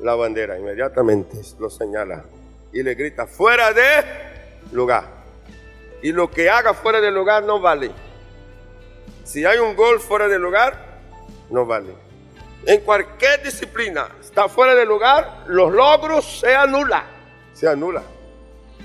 la 0.00 0.14
bandera, 0.14 0.58
inmediatamente 0.58 1.38
lo 1.58 1.68
señala 1.68 2.24
y 2.72 2.82
le 2.82 2.94
grita, 2.94 3.26
fuera 3.26 3.72
de 3.72 3.82
lugar. 4.72 5.04
Y 6.02 6.12
lo 6.12 6.30
que 6.30 6.48
haga 6.48 6.74
fuera 6.74 7.00
del 7.00 7.14
lugar 7.14 7.44
no 7.44 7.60
vale. 7.60 7.90
Si 9.24 9.44
hay 9.44 9.58
un 9.58 9.76
gol 9.76 10.00
fuera 10.00 10.26
del 10.26 10.40
lugar, 10.40 11.00
no 11.50 11.66
vale. 11.66 11.94
En 12.66 12.80
cualquier 12.80 13.42
disciplina 13.42 14.08
está 14.32 14.48
fuera 14.48 14.74
de 14.74 14.86
lugar, 14.86 15.44
los 15.46 15.70
logros 15.70 16.40
se 16.40 16.56
anulan. 16.56 17.04
Se 17.52 17.68
anula. 17.68 18.02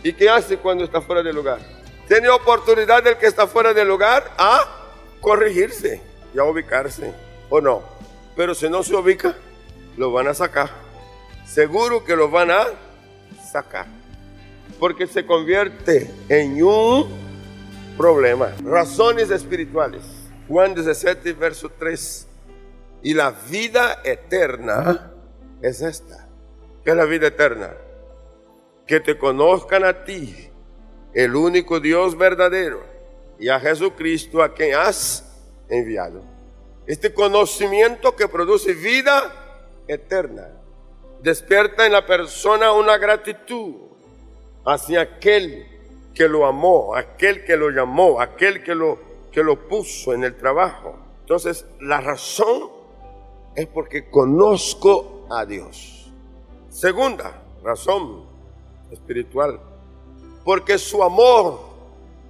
¿Y 0.03 0.11
qué 0.11 0.29
hace 0.29 0.57
cuando 0.57 0.83
está 0.83 0.99
fuera 0.99 1.23
de 1.23 1.31
lugar? 1.31 1.59
Tiene 2.05 2.27
oportunidad 2.27 3.01
del 3.01 3.15
que 3.15 3.27
está 3.27 3.47
fuera 3.47 3.73
de 3.73 3.85
lugar 3.85 4.29
a 4.37 4.65
corregirse 5.21 6.01
y 6.33 6.37
a 6.37 6.43
ubicarse. 6.43 7.13
¿O 7.49 7.61
no? 7.61 7.81
Pero 8.35 8.53
si 8.53 8.69
no 8.69 8.83
se 8.83 8.93
ubica, 8.93 9.35
lo 9.95 10.11
van 10.11 10.27
a 10.27 10.33
sacar. 10.33 10.69
Seguro 11.45 12.03
que 12.03 12.17
lo 12.17 12.29
van 12.29 12.51
a 12.51 12.65
sacar. 13.49 13.85
porque 14.81 15.07
se 15.07 15.25
convierte 15.25 16.11
en 16.27 16.61
un 16.61 17.07
problema. 17.95 18.51
Razones 18.65 19.31
espirituales. 19.31 20.03
Juan 20.49 20.75
17, 20.75 21.31
verso 21.33 21.71
3. 21.79 22.27
Y 23.01 23.13
la 23.13 23.31
vida 23.31 24.01
eterna 24.03 25.13
es 25.61 25.81
esta. 25.81 26.27
¿Qué 26.83 26.91
es 26.91 26.97
la 26.97 27.05
vida 27.05 27.27
eterna? 27.27 27.75
Que 28.85 28.99
te 28.99 29.17
conozcan 29.17 29.83
a 29.83 30.03
ti, 30.03 30.49
el 31.13 31.35
único 31.35 31.79
Dios 31.79 32.17
verdadero, 32.17 32.81
y 33.39 33.49
a 33.49 33.59
Jesucristo 33.59 34.41
a 34.41 34.53
quien 34.53 34.75
has 34.75 35.23
enviado. 35.69 36.21
Este 36.85 37.13
conocimiento 37.13 38.15
que 38.15 38.27
produce 38.27 38.73
vida 38.73 39.83
eterna 39.87 40.49
despierta 41.21 41.85
en 41.85 41.91
la 41.91 42.05
persona 42.05 42.71
una 42.71 42.97
gratitud 42.97 43.75
hacia 44.65 45.01
aquel 45.01 45.67
que 46.13 46.27
lo 46.27 46.45
amó, 46.45 46.95
aquel 46.95 47.43
que 47.43 47.57
lo 47.57 47.69
llamó, 47.69 48.21
aquel 48.21 48.63
que 48.63 48.73
lo, 48.73 48.99
que 49.31 49.43
lo 49.43 49.67
puso 49.67 50.13
en 50.13 50.23
el 50.23 50.35
trabajo. 50.35 50.97
Entonces, 51.21 51.65
la 51.81 51.99
razón 52.01 52.71
es 53.55 53.67
porque 53.67 54.09
conozco 54.09 55.16
a 55.29 55.45
Dios. 55.45 56.11
Segunda 56.69 57.41
razón 57.63 58.25
espiritual, 58.91 59.59
porque 60.43 60.77
su 60.77 61.03
amor 61.03 61.59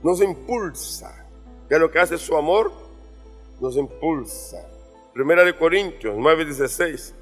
nos 0.03 0.21
impulsa. 0.21 1.25
¿Qué 1.67 1.75
es 1.75 1.81
lo 1.81 1.91
que 1.91 1.99
hace 1.99 2.17
su 2.17 2.35
amor? 2.35 2.71
Nos 3.59 3.75
impulsa. 3.75 4.57
Primera 5.13 5.43
de 5.43 5.55
Corintios 5.55 6.15
9:16. 6.15 7.13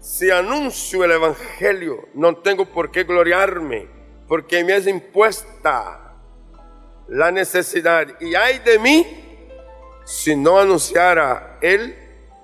Si 0.00 0.30
anuncio 0.30 1.04
el 1.04 1.12
Evangelio, 1.12 2.08
no 2.14 2.36
tengo 2.36 2.64
por 2.64 2.90
qué 2.90 3.04
gloriarme, 3.04 3.88
porque 4.26 4.64
me 4.64 4.76
es 4.76 4.86
impuesta 4.86 6.14
la 7.08 7.30
necesidad. 7.30 8.06
Y 8.20 8.34
hay 8.34 8.60
de 8.60 8.78
mí 8.78 9.06
si 10.04 10.34
no 10.36 10.58
anunciara 10.58 11.58
el 11.60 11.94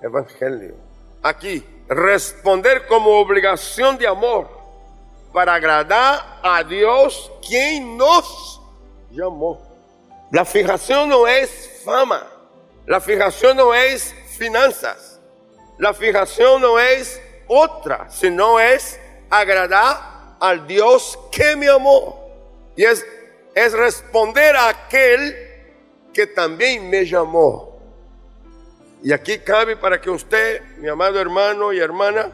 Evangelio. 0.03 0.75
Aquí, 1.23 1.65
responder 1.89 2.87
como 2.87 3.19
obligación 3.21 3.97
de 3.99 4.07
amor 4.07 4.49
para 5.33 5.55
agradar 5.55 6.41
a 6.43 6.65
Dios 6.65 7.31
quien 7.47 7.97
nos 7.97 8.61
llamó. 9.11 9.61
La 10.31 10.45
fijación 10.45 11.09
no 11.09 11.27
es 11.27 11.83
fama, 11.85 12.27
la 12.87 13.01
fijación 13.01 13.57
no 13.57 13.75
es 13.75 14.15
finanzas, 14.37 15.21
la 15.79 15.95
fijación 15.95 16.61
no 16.61 16.79
es 16.81 17.21
otra, 17.47 18.11
sino 18.11 18.59
es 18.59 18.99
agradar 19.31 20.37
al 20.41 20.67
Dios 20.67 21.19
que 21.31 21.55
me 21.55 21.69
amó. 21.69 22.25
Y 22.77 22.85
es, 22.85 23.07
es 23.55 23.73
responder 23.73 24.57
a 24.57 24.69
aquel 24.69 25.35
que 26.13 26.27
también 26.27 26.89
me 26.89 27.05
llamó. 27.05 27.76
Y 29.07 29.13
aquí 29.13 29.39
cabe 29.39 29.77
para 29.77 30.01
que 30.01 30.11
usted, 30.11 30.63
mi 30.79 30.89
amado 30.89 31.21
hermano 31.21 31.73
y 31.73 31.79
hermana, 31.79 32.29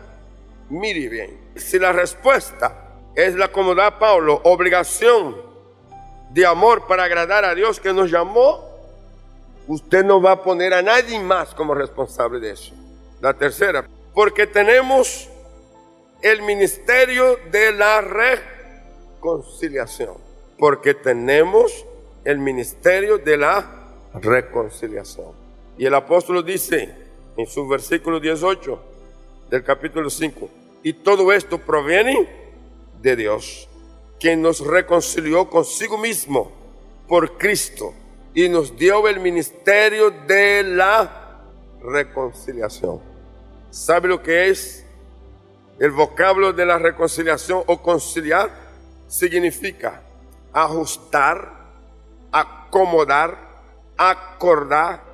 mire 0.71 1.07
bien. 1.11 1.39
Si 1.55 1.79
la 1.79 1.93
respuesta 1.93 2.95
es 3.15 3.35
la 3.35 3.53
como 3.53 3.75
da 3.75 3.99
Pablo, 3.99 4.41
obligación 4.45 5.37
de 6.31 6.47
amor 6.47 6.87
para 6.87 7.05
agradar 7.05 7.45
a 7.45 7.55
Dios 7.55 7.79
que 7.79 7.93
nos 7.93 8.11
llamó, 8.11 8.67
usted 9.69 10.03
no 10.03 10.23
va 10.23 10.31
a 10.31 10.43
poner 10.43 10.73
a 10.73 10.81
nadie 10.81 11.21
más 11.21 11.55
como 11.55 11.75
responsable 11.75 12.41
de 12.41 12.53
eso. 12.53 12.73
La 13.21 13.35
tercera, 13.35 13.87
porque 14.15 14.47
tenemos 14.47 15.29
el 16.23 16.41
ministerio 16.41 17.39
de 17.51 17.73
la 17.73 18.01
reconciliación. 18.01 20.15
Porque 20.59 20.95
tenemos 20.95 21.85
el 22.25 22.39
ministerio 22.39 23.19
de 23.19 23.37
la 23.37 23.91
reconciliación. 24.15 25.42
Y 25.83 25.87
el 25.87 25.95
apóstol 25.95 26.45
dice 26.45 26.95
en 27.37 27.45
su 27.45 27.67
versículo 27.67 28.21
18 28.21 28.81
del 29.51 29.65
capítulo 29.65 30.09
5, 30.11 30.49
y 30.85 30.93
todo 30.93 31.33
esto 31.33 31.59
proviene 31.59 32.29
de 33.01 33.17
Dios, 33.17 33.69
quien 34.21 34.43
nos 34.43 34.65
reconcilió 34.65 35.51
consigo 35.51 35.99
mismo 35.99 36.53
por 37.09 37.37
Cristo 37.37 37.95
y 38.33 38.49
nos 38.49 38.77
dio 38.77 39.09
el 39.09 39.19
ministerio 39.19 40.13
de 40.13 40.63
la 40.63 41.41
reconciliación. 41.83 43.01
¿Sabe 43.71 44.07
lo 44.07 44.23
que 44.23 44.51
es 44.51 44.87
el 45.81 45.91
vocablo 45.91 46.53
de 46.53 46.65
la 46.65 46.79
reconciliación 46.79 47.65
o 47.67 47.83
conciliar? 47.83 48.53
Significa 49.09 50.01
ajustar, 50.53 51.73
acomodar, 52.31 53.37
acordar, 53.97 55.12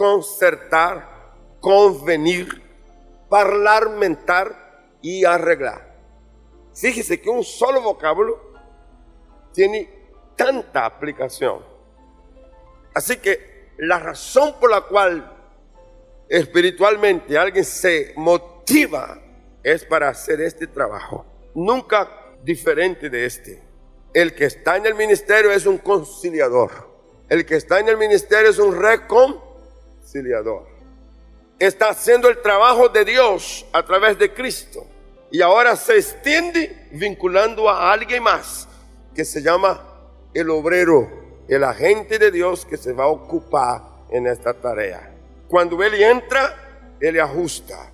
concertar, 0.00 1.36
convenir, 1.60 2.62
parlamentar 3.28 4.96
y 5.02 5.26
arreglar. 5.26 5.94
Fíjese 6.74 7.20
que 7.20 7.28
un 7.28 7.44
solo 7.44 7.82
vocablo 7.82 8.40
tiene 9.52 9.90
tanta 10.36 10.86
aplicación. 10.86 11.62
Así 12.94 13.18
que 13.18 13.74
la 13.76 13.98
razón 13.98 14.54
por 14.58 14.70
la 14.70 14.80
cual 14.80 15.36
espiritualmente 16.30 17.36
alguien 17.36 17.66
se 17.66 18.14
motiva 18.16 19.20
es 19.62 19.84
para 19.84 20.08
hacer 20.08 20.40
este 20.40 20.66
trabajo. 20.66 21.26
Nunca 21.54 22.08
diferente 22.42 23.10
de 23.10 23.26
este. 23.26 23.62
El 24.14 24.34
que 24.34 24.46
está 24.46 24.78
en 24.78 24.86
el 24.86 24.94
ministerio 24.94 25.50
es 25.50 25.66
un 25.66 25.76
conciliador. 25.76 26.70
El 27.28 27.44
que 27.44 27.56
está 27.56 27.80
en 27.80 27.90
el 27.90 27.98
ministerio 27.98 28.48
es 28.48 28.58
un 28.58 28.80
reconciliador. 28.80 29.49
Está 31.58 31.90
haciendo 31.90 32.28
el 32.28 32.40
trabajo 32.42 32.88
de 32.88 33.04
Dios 33.04 33.66
a 33.72 33.84
través 33.84 34.18
de 34.18 34.32
Cristo. 34.32 34.84
Y 35.30 35.42
ahora 35.42 35.76
se 35.76 35.96
extiende 35.96 36.88
vinculando 36.90 37.68
a 37.68 37.92
alguien 37.92 38.22
más 38.22 38.66
que 39.14 39.24
se 39.24 39.40
llama 39.42 39.80
el 40.34 40.50
obrero, 40.50 41.08
el 41.48 41.62
agente 41.62 42.18
de 42.18 42.30
Dios 42.30 42.64
que 42.64 42.76
se 42.76 42.92
va 42.92 43.04
a 43.04 43.08
ocupar 43.08 43.82
en 44.10 44.26
esta 44.26 44.52
tarea. 44.54 45.12
Cuando 45.48 45.82
Él 45.82 45.94
entra, 45.94 46.96
Él 47.00 47.20
ajusta. 47.20 47.90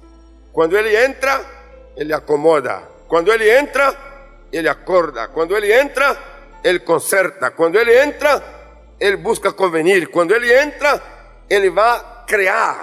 Cuando 0.52 0.78
Él 0.78 0.86
entra, 0.86 1.42
Él 1.96 2.12
acomoda. 2.14 2.88
Cuando 3.06 3.32
Él 3.32 3.42
entra, 3.42 4.46
Él 4.50 4.68
acorda. 4.68 5.28
Cuando 5.28 5.56
Él 5.56 5.64
entra, 5.64 6.16
Él 6.62 6.82
concerta. 6.82 7.50
Cuando 7.50 7.78
Él 7.78 7.90
entra, 7.90 8.94
Él 8.98 9.16
busca 9.16 9.52
convenir. 9.52 10.10
Cuando 10.10 10.34
Él 10.34 10.44
entra, 10.44 11.15
Él 11.48 11.76
va 11.76 11.94
a 11.94 12.26
crear 12.26 12.76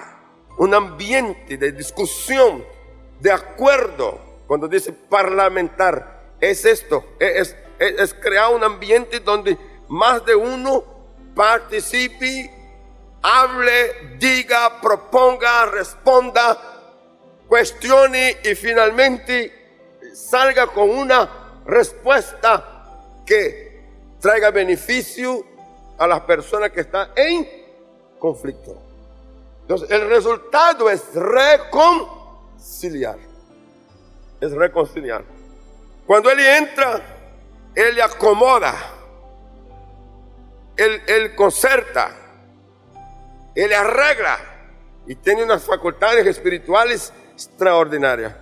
un 0.57 0.73
ambiente 0.73 1.57
de 1.57 1.71
discusión, 1.71 2.63
de 3.19 3.31
acuerdo. 3.31 4.19
Cuando 4.47 4.67
dice 4.67 4.93
parlamentar, 4.93 6.35
es 6.39 6.65
esto, 6.65 7.05
es, 7.19 7.55
es, 7.79 7.99
es 7.99 8.13
crear 8.13 8.53
un 8.53 8.63
ambiente 8.63 9.19
donde 9.19 9.57
más 9.87 10.25
de 10.25 10.35
uno 10.35 10.83
participe 11.35 12.51
hable, 13.23 14.17
diga, 14.19 14.81
proponga, 14.81 15.65
responda, 15.65 16.59
cuestione 17.47 18.37
y 18.43 18.53
finalmente 18.53 19.51
salga 20.13 20.67
con 20.67 20.89
una 20.89 21.61
respuesta 21.65 23.21
que 23.25 23.81
traiga 24.19 24.51
beneficio 24.51 25.45
a 25.97 26.05
las 26.05 26.21
personas 26.21 26.71
que 26.71 26.81
están 26.81 27.09
en 27.15 27.62
conflicto. 28.23 28.77
Entonces, 29.63 29.91
el 29.91 30.07
resultado 30.07 30.89
es 30.89 31.13
reconciliar. 31.13 33.17
Es 34.39 34.53
reconciliar. 34.53 35.25
Cuando 36.07 36.31
él 36.31 36.39
entra, 36.39 37.01
él 37.75 38.01
acomoda, 38.01 38.75
él, 40.77 41.01
él 41.05 41.35
concerta, 41.35 42.15
él 43.55 43.73
arregla 43.73 44.39
y 45.05 45.15
tiene 45.15 45.43
unas 45.43 45.65
facultades 45.65 46.25
espirituales 46.25 47.11
extraordinarias. 47.33 48.33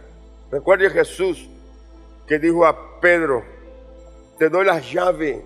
Recuerde 0.51 0.91
Jesús 0.91 1.49
que 2.27 2.37
dijo 2.37 2.67
a 2.67 2.99
Pedro, 2.99 3.43
te 4.37 4.47
doy 4.47 4.63
las 4.63 4.91
llaves. 4.91 5.41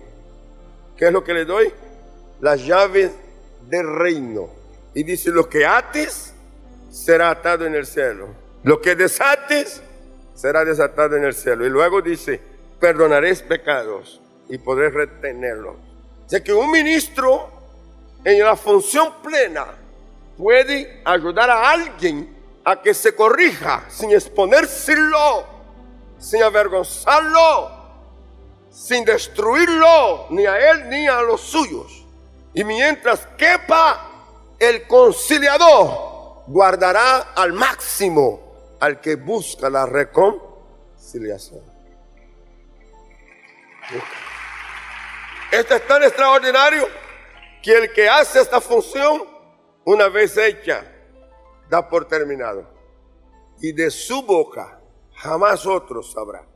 ¿Qué 0.94 1.06
es 1.06 1.12
lo 1.12 1.24
que 1.24 1.32
le 1.32 1.46
doy? 1.46 1.72
Las 2.40 2.66
llaves 2.66 3.12
del 3.68 3.86
reino. 3.86 4.48
Y 4.94 5.02
dice, 5.02 5.30
lo 5.30 5.48
que 5.48 5.66
ates 5.66 6.34
será 6.90 7.30
atado 7.30 7.66
en 7.66 7.74
el 7.74 7.86
cielo. 7.86 8.28
Lo 8.62 8.80
que 8.80 8.96
desates 8.96 9.82
será 10.34 10.64
desatado 10.64 11.16
en 11.16 11.24
el 11.24 11.34
cielo. 11.34 11.66
Y 11.66 11.70
luego 11.70 12.00
dice, 12.00 12.40
perdonaréis 12.80 13.42
pecados 13.42 14.20
y 14.48 14.58
podré 14.58 14.90
retenerlos. 14.90 15.76
O 16.32 16.42
que 16.42 16.52
un 16.52 16.70
ministro 16.70 17.50
en 18.24 18.42
la 18.42 18.56
función 18.56 19.14
plena 19.22 19.66
puede 20.36 21.00
ayudar 21.04 21.50
a 21.50 21.70
alguien 21.70 22.36
a 22.64 22.82
que 22.82 22.92
se 22.94 23.14
corrija 23.14 23.84
sin 23.88 24.10
exponérselo, 24.10 25.46
sin 26.18 26.42
avergonzarlo, 26.42 27.70
sin 28.70 29.04
destruirlo, 29.04 30.26
ni 30.30 30.46
a 30.46 30.72
él 30.72 30.88
ni 30.88 31.06
a 31.06 31.22
los 31.22 31.40
suyos. 31.40 32.05
Y 32.56 32.64
mientras 32.64 33.26
quepa 33.36 34.54
el 34.58 34.86
conciliador, 34.86 36.44
guardará 36.46 37.34
al 37.34 37.52
máximo 37.52 38.76
al 38.80 38.98
que 38.98 39.16
busca 39.16 39.68
la 39.68 39.84
reconciliación. 39.84 41.60
Esto 45.52 45.74
es 45.74 45.86
tan 45.86 46.02
extraordinario 46.02 46.88
que 47.62 47.76
el 47.76 47.92
que 47.92 48.08
hace 48.08 48.40
esta 48.40 48.62
función, 48.62 49.22
una 49.84 50.08
vez 50.08 50.34
hecha, 50.38 50.82
da 51.68 51.86
por 51.86 52.08
terminado. 52.08 52.66
Y 53.60 53.72
de 53.72 53.90
su 53.90 54.22
boca 54.22 54.80
jamás 55.12 55.66
otro 55.66 56.02
sabrá. 56.02 56.46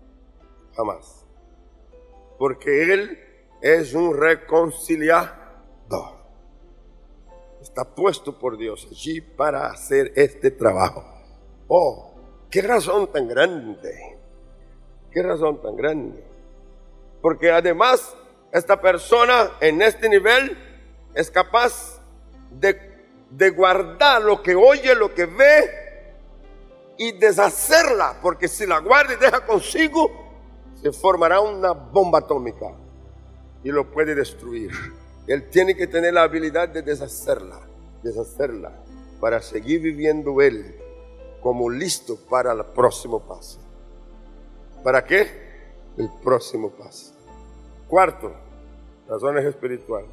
Jamás. 0.75 1.27
Porque 2.39 2.85
Él 2.85 3.23
es 3.61 3.93
un 3.93 4.17
reconciliador. 4.17 5.40
Está 7.61 7.85
puesto 7.85 8.39
por 8.39 8.57
Dios 8.57 8.89
allí 8.91 9.21
para 9.21 9.67
hacer 9.67 10.13
este 10.17 10.51
trabajo. 10.51 11.05
Oh, 11.69 12.15
qué 12.51 12.63
razón 12.63 13.13
tan 13.13 13.29
grande. 13.29 14.19
Qué 15.11 15.23
razón 15.23 15.61
tan 15.61 15.77
grande. 15.77 16.25
Porque 17.21 17.51
además 17.51 18.17
esta 18.51 18.81
persona 18.81 19.51
en 19.61 19.83
este 19.83 20.09
nivel 20.09 20.57
es 21.15 21.31
capaz 21.31 22.01
de, 22.51 23.51
guardar 23.51 24.23
lo 24.23 24.43
que 24.43 24.55
oye, 24.55 24.95
lo 24.95 25.15
que 25.15 25.27
ve 25.27 26.15
y 26.97 27.13
deshacerla. 27.13 28.19
Porque 28.23 28.49
si 28.49 28.67
la 28.67 28.79
guarda 28.79 29.15
y 29.15 29.17
deja 29.17 29.45
consigo, 29.45 30.11
se 30.81 30.93
formará 30.93 31.41
una 31.41 31.73
bomba 31.73 32.21
atómica 32.21 32.75
y 33.63 33.71
lo 33.71 33.91
puede 33.91 34.15
destruir. 34.15 34.71
Él 35.27 35.49
tiene 35.51 35.77
que 35.77 35.87
tener 35.87 36.15
la 36.15 36.23
habilidad 36.23 36.69
de 36.69 36.83
deshacerla, 36.83 37.61
deshacerla, 38.03 38.73
para 39.21 39.43
seguir 39.43 39.81
viviendo 39.81 40.41
él 40.41 40.77
como 41.41 41.71
listo 41.71 42.17
para 42.29 42.53
el 42.53 42.65
próximo 42.67 43.21
paso. 43.21 43.59
¿Para 44.83 45.05
qué? 45.05 45.29
El 45.97 46.11
próximo 46.23 46.71
paso. 46.71 47.13
Cuarto, 47.89 48.33
razones 49.09 49.45
espirituales. 49.45 50.11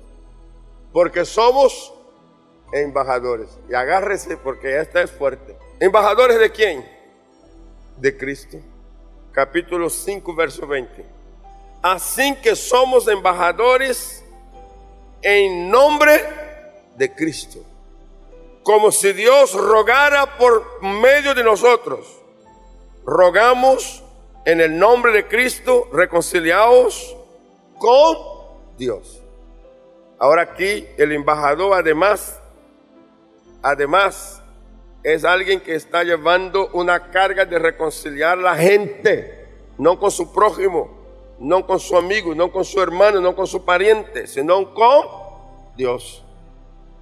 Porque 0.92 1.26
somos 1.26 1.94
embajadores. 2.72 3.50
Y 3.70 3.74
agárrese 3.74 4.38
porque 4.38 4.80
esta 4.80 5.02
es 5.02 5.12
fuerte. 5.12 5.58
¿Embajadores 5.80 6.40
de 6.40 6.52
quién? 6.52 6.86
De 7.98 8.18
Cristo. 8.18 8.58
Capítulo 9.32 9.90
5, 9.90 10.36
verso 10.36 10.66
20. 10.68 11.06
Así 11.82 12.36
que 12.42 12.56
somos 12.56 13.08
embajadores 13.08 14.24
en 15.30 15.70
nombre 15.70 16.24
de 16.96 17.14
Cristo. 17.14 17.60
Como 18.64 18.94
si 18.94 19.12
Dios 19.12 19.54
rogara 19.56 20.38
por 20.38 20.82
medio 20.82 21.36
de 21.36 21.44
nosotros. 21.44 22.08
Rogamos 23.06 24.06
en 24.46 24.62
el 24.62 24.80
nombre 24.80 25.12
de 25.12 25.28
Cristo, 25.28 25.90
reconciliados 25.92 27.14
con 27.78 28.18
Dios. 28.78 29.22
Ahora 30.18 30.44
aquí 30.44 30.88
el 30.98 31.12
embajador 31.12 31.74
además, 31.74 32.40
además 33.62 34.42
es 35.04 35.26
alguien 35.26 35.60
que 35.60 35.76
está 35.76 36.06
llevando 36.06 36.70
una 36.72 37.12
carga 37.12 37.44
de 37.44 37.60
reconciliar 37.60 38.38
la 38.38 38.56
gente, 38.56 39.46
no 39.78 40.00
con 40.00 40.10
su 40.10 40.32
prójimo, 40.32 40.97
no 41.40 41.66
con 41.66 41.80
su 41.80 41.96
amigo, 41.98 42.34
no 42.34 42.52
con 42.52 42.66
su 42.66 42.82
hermano, 42.82 43.22
no 43.22 43.36
con 43.36 43.48
su 43.48 43.64
pariente, 43.64 44.28
sino 44.28 44.74
con 44.74 45.06
Dios. 45.76 46.24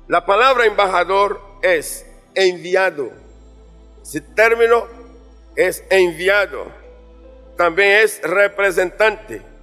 La 0.07 0.25
palabra 0.25 0.65
embajador 0.65 1.41
es 1.61 2.05
enviado. 2.33 3.09
Ese 4.01 4.21
término 4.21 4.85
es 5.55 5.83
enviado. 5.89 6.65
También 7.57 8.03
es 8.03 8.21
representante 8.21 9.55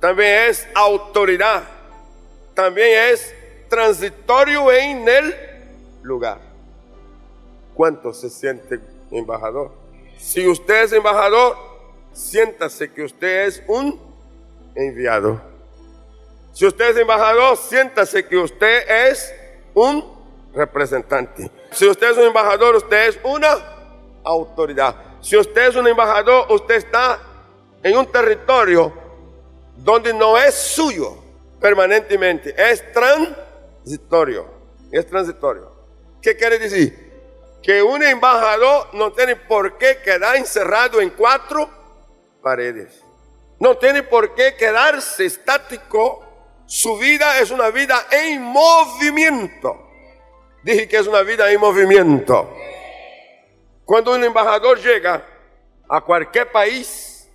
también 0.00 0.48
es 0.48 0.66
autoridad, 0.74 1.62
también 2.54 3.12
es 3.12 3.34
transitorio 3.68 4.72
en 4.72 5.06
el 5.06 5.34
lugar. 6.02 6.40
¿Cuánto 7.74 8.12
se 8.14 8.30
siente 8.30 8.80
embajador? 9.10 9.72
Si 10.18 10.46
usted 10.48 10.84
es 10.84 10.92
embajador, 10.92 11.54
siéntase 12.12 12.90
que 12.90 13.04
usted 13.04 13.46
es 13.46 13.62
un 13.68 14.00
enviado. 14.88 15.40
Si 16.52 16.66
usted 16.66 16.90
es 16.90 16.96
embajador, 16.96 17.56
siéntase 17.56 18.26
que 18.26 18.36
usted 18.36 19.08
es 19.10 19.32
un 19.74 20.04
representante. 20.54 21.50
Si 21.70 21.86
usted 21.88 22.10
es 22.10 22.18
un 22.18 22.24
embajador, 22.24 22.76
usted 22.76 23.08
es 23.08 23.18
una 23.22 23.56
autoridad. 24.24 24.96
Si 25.20 25.36
usted 25.36 25.68
es 25.68 25.76
un 25.76 25.86
embajador, 25.86 26.46
usted 26.50 26.76
está 26.76 27.18
en 27.82 27.96
un 27.96 28.06
territorio 28.06 28.92
donde 29.76 30.12
no 30.12 30.36
es 30.36 30.54
suyo 30.54 31.16
permanentemente, 31.60 32.54
es 32.56 32.82
transitorio. 32.92 34.46
Es 34.90 35.06
transitorio. 35.06 35.70
¿Qué 36.20 36.36
quiere 36.36 36.58
decir? 36.58 37.10
Que 37.62 37.82
un 37.82 38.02
embajador 38.02 38.88
no 38.94 39.12
tiene 39.12 39.36
por 39.36 39.78
qué 39.78 39.98
quedar 40.02 40.36
encerrado 40.36 41.00
en 41.00 41.10
cuatro 41.10 41.68
paredes. 42.42 43.02
No 43.60 43.76
tiene 43.76 44.02
por 44.02 44.34
qué 44.34 44.56
quedarse 44.56 45.26
estático. 45.26 46.26
Su 46.66 46.96
vida 46.98 47.38
es 47.38 47.50
una 47.50 47.70
vida 47.70 48.06
en 48.10 48.42
movimiento. 48.42 49.88
Dije 50.62 50.88
que 50.88 50.96
es 50.96 51.06
una 51.06 51.22
vida 51.22 51.50
en 51.50 51.60
movimiento. 51.60 52.56
Cuando 53.84 54.12
un 54.14 54.24
embajador 54.24 54.78
llega 54.78 55.24
a 55.88 56.00
cualquier 56.00 56.50
país, 56.50 57.28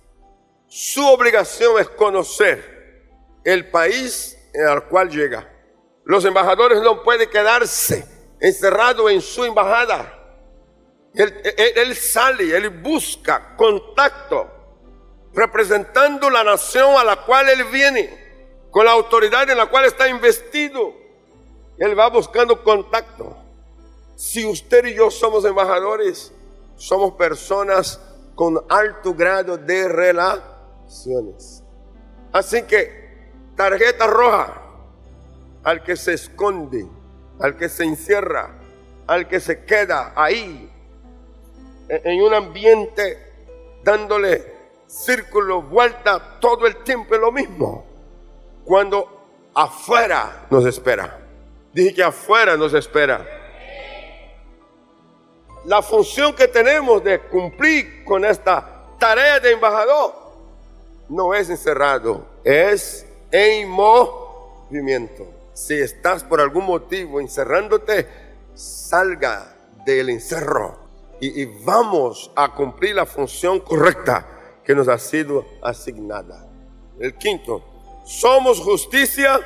su 0.66 1.06
obligación 1.06 1.80
es 1.80 1.88
conocer 1.90 3.04
el 3.44 3.70
país 3.70 4.36
al 4.68 4.84
cual 4.88 5.10
llega. 5.10 5.48
Los 6.04 6.24
embajadores 6.24 6.80
no 6.82 7.02
pueden 7.02 7.28
quedarse 7.30 8.04
encerrados 8.40 9.10
en 9.10 9.20
su 9.20 9.44
embajada. 9.44 10.12
Él, 11.14 11.96
sale, 11.96 12.56
él 12.56 12.68
busca 12.70 13.54
contacto, 13.56 14.50
representando 15.36 16.30
la 16.30 16.42
nación 16.42 16.96
a 16.96 17.04
la 17.04 17.16
cual 17.16 17.50
él 17.50 17.64
viene, 17.64 18.26
con 18.70 18.86
la 18.86 18.92
autoridad 18.92 19.48
en 19.48 19.58
la 19.58 19.66
cual 19.66 19.84
está 19.84 20.08
investido. 20.08 20.94
Él 21.78 21.96
va 21.96 22.08
buscando 22.08 22.64
contacto. 22.64 23.36
Si 24.16 24.46
usted 24.46 24.86
y 24.86 24.94
yo 24.94 25.10
somos 25.10 25.44
embajadores, 25.44 26.32
somos 26.76 27.12
personas 27.12 28.00
con 28.34 28.64
alto 28.68 29.14
grado 29.14 29.56
de 29.56 29.88
relación 29.88 31.34
Así 32.32 32.62
que 32.62 33.30
tarjeta 33.56 34.06
roja 34.06 34.62
al 35.64 35.82
que 35.82 35.96
se 35.96 36.14
esconde, 36.14 36.86
al 37.40 37.56
que 37.56 37.68
se 37.68 37.84
encierra, 37.84 38.58
al 39.06 39.28
que 39.28 39.40
se 39.40 39.64
queda 39.64 40.12
ahí 40.16 40.70
en 41.88 42.22
un 42.22 42.34
ambiente 42.34 43.32
dándole 43.82 44.55
círculo, 44.86 45.62
vuelta 45.62 46.38
todo 46.40 46.66
el 46.66 46.76
tiempo 46.82 47.14
es 47.14 47.20
lo 47.20 47.32
mismo. 47.32 47.84
Cuando 48.64 49.16
afuera 49.54 50.46
nos 50.50 50.66
espera. 50.66 51.18
Dije 51.72 51.94
que 51.94 52.02
afuera 52.02 52.56
nos 52.56 52.74
espera. 52.74 53.26
La 55.64 55.82
función 55.82 56.34
que 56.34 56.48
tenemos 56.48 57.02
de 57.02 57.20
cumplir 57.20 58.04
con 58.04 58.24
esta 58.24 58.84
tarea 58.98 59.40
de 59.40 59.52
embajador 59.52 60.14
no 61.08 61.34
es 61.34 61.50
encerrado, 61.50 62.24
es 62.44 63.06
en 63.30 63.68
movimiento. 63.68 65.26
Si 65.54 65.74
estás 65.74 66.22
por 66.22 66.40
algún 66.40 66.66
motivo 66.66 67.20
encerrándote, 67.20 68.06
salga 68.54 69.56
del 69.84 70.10
encerro 70.10 70.78
y, 71.20 71.42
y 71.42 71.44
vamos 71.64 72.30
a 72.36 72.52
cumplir 72.54 72.94
la 72.94 73.06
función 73.06 73.60
correcta 73.60 74.35
que 74.66 74.74
nos 74.74 74.88
ha 74.88 74.98
sido 74.98 75.46
asignada. 75.62 76.44
El 76.98 77.14
quinto, 77.14 77.62
somos 78.04 78.58
justicia 78.58 79.40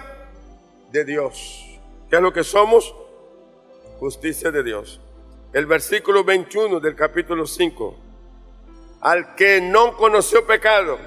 de 0.91 1.05
Dios. 1.05 1.79
¿Qué 2.09 2.17
es 2.17 2.23
lo 2.23 2.33
que 2.33 2.43
somos? 2.43 2.95
Justicia 3.99 4.51
de 4.51 4.63
Dios. 4.63 4.99
El 5.53 5.67
versículo 5.67 6.25
21 6.25 6.81
del 6.81 6.97
capítulo 6.97 7.47
5. 7.47 7.97
Al 9.03 9.35
que 9.35 9.61
no 9.61 9.95
conoció 9.97 10.47
pecado 10.47 10.99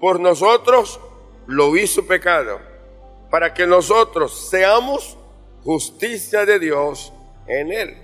por 0.00 0.18
nosotros 0.18 1.00
lo 1.46 1.76
hizo 1.76 2.04
pecado, 2.04 2.58
para 3.30 3.54
que 3.54 3.66
nosotros 3.66 4.48
seamos 4.50 5.16
justicia 5.62 6.44
de 6.44 6.58
Dios 6.58 7.12
en 7.46 7.72
él. 7.72 7.96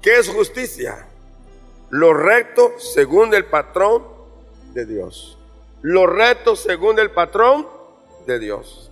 ¿Qué 0.00 0.16
es 0.16 0.28
justicia? 0.28 1.08
Lo 1.90 2.14
recto 2.14 2.78
según 2.78 3.34
el 3.34 3.46
patrón 3.46 4.13
de 4.74 4.84
Dios. 4.86 5.38
los 5.82 6.08
retos 6.08 6.60
según 6.60 6.98
el 6.98 7.10
patrón 7.10 7.66
de 8.26 8.38
Dios. 8.38 8.90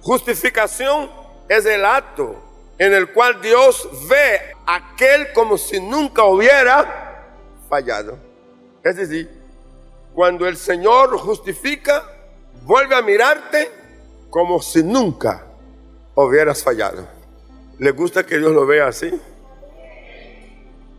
Justificación 0.00 1.10
es 1.48 1.66
el 1.66 1.84
acto 1.84 2.34
en 2.78 2.94
el 2.94 3.12
cual 3.12 3.42
Dios 3.42 3.86
ve 4.08 4.40
a 4.66 4.76
aquel 4.76 5.32
como 5.34 5.58
si 5.58 5.78
nunca 5.80 6.24
hubiera 6.24 7.36
fallado. 7.68 8.16
Es 8.82 8.96
decir, 8.96 9.28
cuando 10.14 10.48
el 10.48 10.56
Señor 10.56 11.18
justifica, 11.18 12.10
vuelve 12.62 12.94
a 12.94 13.02
mirarte 13.02 13.70
como 14.30 14.62
si 14.62 14.82
nunca 14.82 15.44
hubieras 16.14 16.62
fallado. 16.62 17.06
¿Le 17.78 17.90
gusta 17.90 18.24
que 18.24 18.38
Dios 18.38 18.52
lo 18.52 18.64
vea 18.64 18.88
así? 18.88 19.10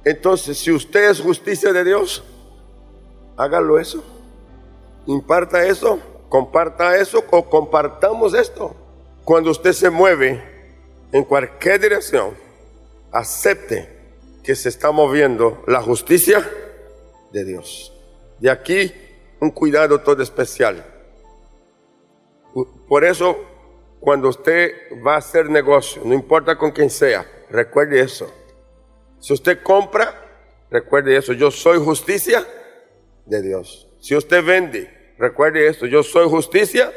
Entonces, 0.06 0.60
si 0.60 0.72
usted 0.72 1.10
es 1.10 1.20
justicia 1.20 1.74
de 1.74 1.84
Dios, 1.84 2.24
hágalo 3.38 3.80
eso. 3.80 4.04
Imparta 5.06 5.66
eso, 5.66 6.00
comparta 6.30 6.98
eso 6.98 7.24
o 7.32 7.50
compartamos 7.50 8.34
esto. 8.34 8.76
Cuando 9.26 9.52
usted 9.52 9.74
se 9.74 9.90
mueve 9.90 10.42
en 11.12 11.24
cualquier 11.24 11.80
dirección, 11.80 12.36
acepte 13.12 13.90
que 14.44 14.56
se 14.56 14.70
está 14.70 14.92
moviendo 14.92 15.64
la 15.68 15.82
justicia 15.82 16.50
de 17.32 17.46
Dios. 17.46 17.94
De 18.40 18.50
aquí 18.50 18.94
un 19.40 19.52
cuidado 19.52 20.02
todo 20.02 20.22
especial. 20.22 20.86
Por 22.88 23.04
eso, 23.04 23.38
cuando 24.00 24.30
usted 24.30 24.72
va 25.06 25.16
a 25.16 25.18
hacer 25.18 25.50
negocio, 25.50 26.02
no 26.06 26.14
importa 26.14 26.58
con 26.58 26.72
quién 26.72 26.90
sea, 26.90 27.26
recuerde 27.50 28.02
eso. 28.02 28.32
Si 29.20 29.34
usted 29.34 29.62
compra, 29.62 30.14
recuerde 30.70 31.16
eso. 31.16 31.34
Yo 31.34 31.52
soy 31.52 31.80
justicia 31.80 32.46
de 33.26 33.42
Dios. 33.42 33.91
Si 34.02 34.16
usted 34.16 34.44
vende, 34.44 35.14
recuerde 35.20 35.68
esto. 35.68 35.86
Yo 35.86 36.02
soy 36.02 36.28
justicia 36.28 36.92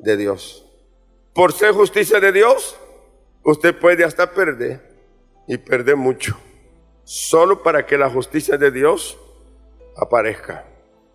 de 0.00 0.16
Dios. 0.16 0.66
Por 1.32 1.52
ser 1.52 1.72
justicia 1.72 2.18
de 2.18 2.32
Dios, 2.32 2.76
usted 3.44 3.78
puede 3.78 4.04
hasta 4.04 4.34
perder 4.34 4.80
y 5.46 5.56
perder 5.58 5.96
mucho. 5.96 6.36
Solo 7.04 7.62
para 7.62 7.86
que 7.86 7.96
la 7.96 8.10
justicia 8.10 8.58
de 8.58 8.72
Dios 8.72 9.16
aparezca. 9.96 10.66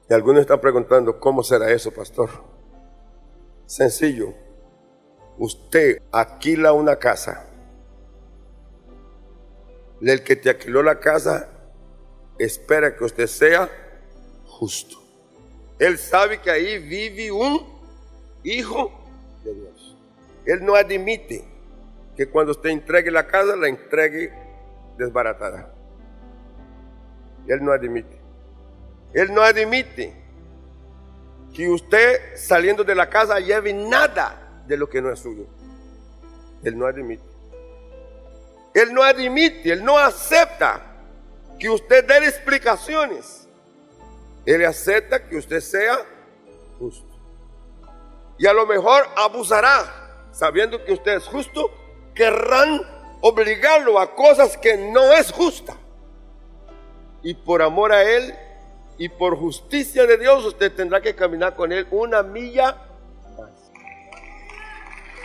Y 0.09 0.13
algunos 0.13 0.41
están 0.41 0.61
preguntando, 0.61 1.19
¿cómo 1.19 1.43
será 1.43 1.69
eso, 1.69 1.91
pastor? 1.91 2.29
Sencillo. 3.65 4.33
Usted 5.37 5.97
alquila 6.13 6.71
una 6.71 6.97
casa. 6.97 7.49
El 10.01 10.23
que 10.23 10.37
te 10.37 10.49
alquiló 10.49 10.81
la 10.81 10.99
casa 10.99 11.49
espera 12.37 12.95
que 12.95 13.03
usted 13.03 13.27
sea 13.27 13.69
justo. 14.45 15.04
Él 15.79 15.97
sabe 15.97 16.39
que 16.39 16.49
ahí 16.49 16.77
vive 16.79 17.31
un 17.31 17.65
hijo 18.43 18.91
de 19.43 19.53
Dios. 19.53 19.97
Él 20.45 20.63
no 20.63 20.75
admite 20.75 21.43
que 22.15 22.27
cuando 22.27 22.51
usted 22.51 22.69
entregue 22.69 23.11
la 23.11 23.27
casa, 23.27 23.55
la 23.55 23.67
entregue 23.67 24.31
desbaratada. 24.97 25.73
Él 27.47 27.63
no 27.63 27.71
admite. 27.71 28.17
Él 29.13 29.33
no 29.33 29.41
admite 29.41 30.13
que 31.53 31.69
usted 31.69 32.35
saliendo 32.35 32.83
de 32.83 32.95
la 32.95 33.09
casa 33.09 33.39
lleve 33.39 33.73
nada 33.73 34.63
de 34.67 34.77
lo 34.77 34.89
que 34.89 35.01
no 35.01 35.11
es 35.11 35.19
suyo. 35.19 35.47
Él 36.63 36.77
no 36.77 36.85
admite. 36.85 37.23
Él 38.73 38.93
no 38.93 39.03
admite, 39.03 39.71
él 39.71 39.83
no 39.83 39.97
acepta 39.97 40.81
que 41.57 41.69
usted 41.69 42.05
dé 42.05 42.17
explicaciones. 42.27 43.44
Él 44.45 44.65
acepta 44.65 45.27
que 45.27 45.37
usted 45.37 45.59
sea 45.59 45.97
justo. 46.77 47.15
Y 48.37 48.45
a 48.45 48.53
lo 48.53 48.65
mejor 48.65 49.07
abusará, 49.15 50.29
sabiendo 50.31 50.83
que 50.83 50.93
usted 50.93 51.13
es 51.13 51.25
justo, 51.25 51.71
querrán 52.13 52.81
obligarlo 53.21 53.99
a 53.99 54.13
cosas 54.13 54.57
que 54.57 54.77
no 54.77 55.13
es 55.13 55.31
justa. 55.31 55.75
Y 57.23 57.33
por 57.33 57.61
amor 57.61 57.91
a 57.91 58.03
él, 58.03 58.35
y 58.97 59.09
por 59.09 59.35
justicia 59.37 60.05
de 60.05 60.17
Dios 60.17 60.45
usted 60.45 60.71
tendrá 60.71 61.01
que 61.01 61.15
caminar 61.15 61.55
con 61.55 61.71
Él 61.71 61.87
una 61.91 62.23
milla 62.23 62.77
más. 63.37 63.49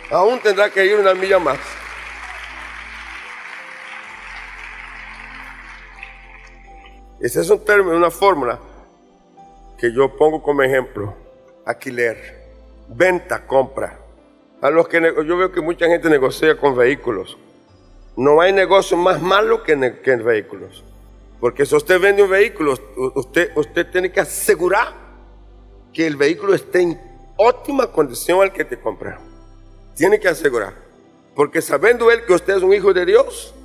Aún 0.09 0.39
tendrá 0.41 0.69
que 0.69 0.85
ir 0.85 0.99
una 0.99 1.13
milla 1.13 1.39
más. 1.39 1.59
Ese 7.21 7.39
es 7.39 7.49
un 7.49 7.63
término, 7.63 7.95
una 7.95 8.11
fórmula 8.11 8.59
que 9.81 9.91
yo 9.91 10.15
pongo 10.15 10.43
como 10.43 10.61
ejemplo. 10.61 11.15
Alquiler, 11.65 12.15
venta, 12.87 13.47
compra. 13.47 13.99
A 14.61 14.69
los 14.69 14.87
que 14.87 15.01
yo 15.01 15.37
veo 15.37 15.51
que 15.51 15.59
mucha 15.59 15.87
gente 15.87 16.07
negocia 16.07 16.55
con 16.55 16.75
vehículos. 16.75 17.35
No 18.15 18.41
hay 18.41 18.53
negocio 18.53 18.95
más 18.95 19.19
malo 19.19 19.63
que, 19.63 19.71
en 19.71 20.23
vehículos. 20.23 20.83
Porque 21.39 21.65
si 21.65 21.75
usted 21.75 21.99
vende 21.99 22.21
un 22.21 22.29
vehículo, 22.29 22.75
usted, 23.15 23.49
usted 23.55 23.89
tiene 23.89 24.11
que 24.11 24.19
asegurar 24.19 24.93
que 25.91 26.05
el 26.05 26.15
vehículo 26.15 26.53
esté 26.53 26.81
en 26.81 27.01
óptima 27.37 27.87
condición 27.87 28.39
al 28.39 28.53
que 28.53 28.63
te 28.63 28.79
compra. 28.79 29.19
Tiene 29.95 30.19
que 30.19 30.27
asegurar. 30.27 30.75
Porque 31.33 31.59
sabiendo 31.59 32.11
él 32.11 32.23
que 32.27 32.33
usted 32.33 32.57
es 32.57 32.61
un 32.61 32.71
hijo 32.71 32.93
de 32.93 33.07
Dios, 33.07 33.55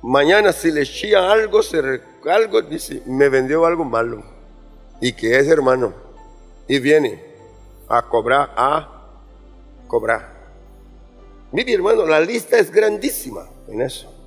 mañana 0.00 0.54
si 0.54 0.72
le 0.72 0.86
chía 0.86 1.30
algo, 1.30 1.62
se 1.62 2.00
algo 2.24 2.62
dice, 2.62 3.02
me 3.04 3.28
vendió 3.28 3.66
algo 3.66 3.84
malo. 3.84 4.37
Y 5.00 5.12
que 5.12 5.38
es 5.38 5.48
hermano. 5.48 5.92
Y 6.66 6.78
viene 6.78 7.22
a 7.88 8.02
cobrar, 8.02 8.52
a 8.56 9.10
cobrar. 9.86 10.36
Mire 11.52 11.72
hermano, 11.72 12.04
la 12.06 12.20
lista 12.20 12.58
es 12.58 12.70
grandísima 12.70 13.48
en 13.68 13.80
eso 13.80 14.18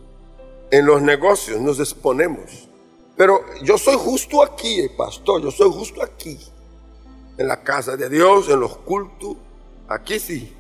en 0.72 0.86
los 0.86 1.02
negocios 1.02 1.60
nos 1.60 1.80
exponemos. 1.80 2.70
Pero 3.16 3.42
yo 3.62 3.78
soy 3.78 3.98
justo 3.98 4.42
aquí, 4.42 4.90
pastor, 4.98 5.42
yo 5.42 5.52
soy 5.52 5.70
justo 5.70 6.02
aquí. 6.02 6.40
En 7.38 7.48
la 7.48 7.62
casa 7.62 7.98
de 7.98 8.10
Dios, 8.10 8.50
en 8.50 8.60
los 8.60 8.78
cultos, 8.78 9.36
aquí 9.88 10.18
sí. 10.18 10.56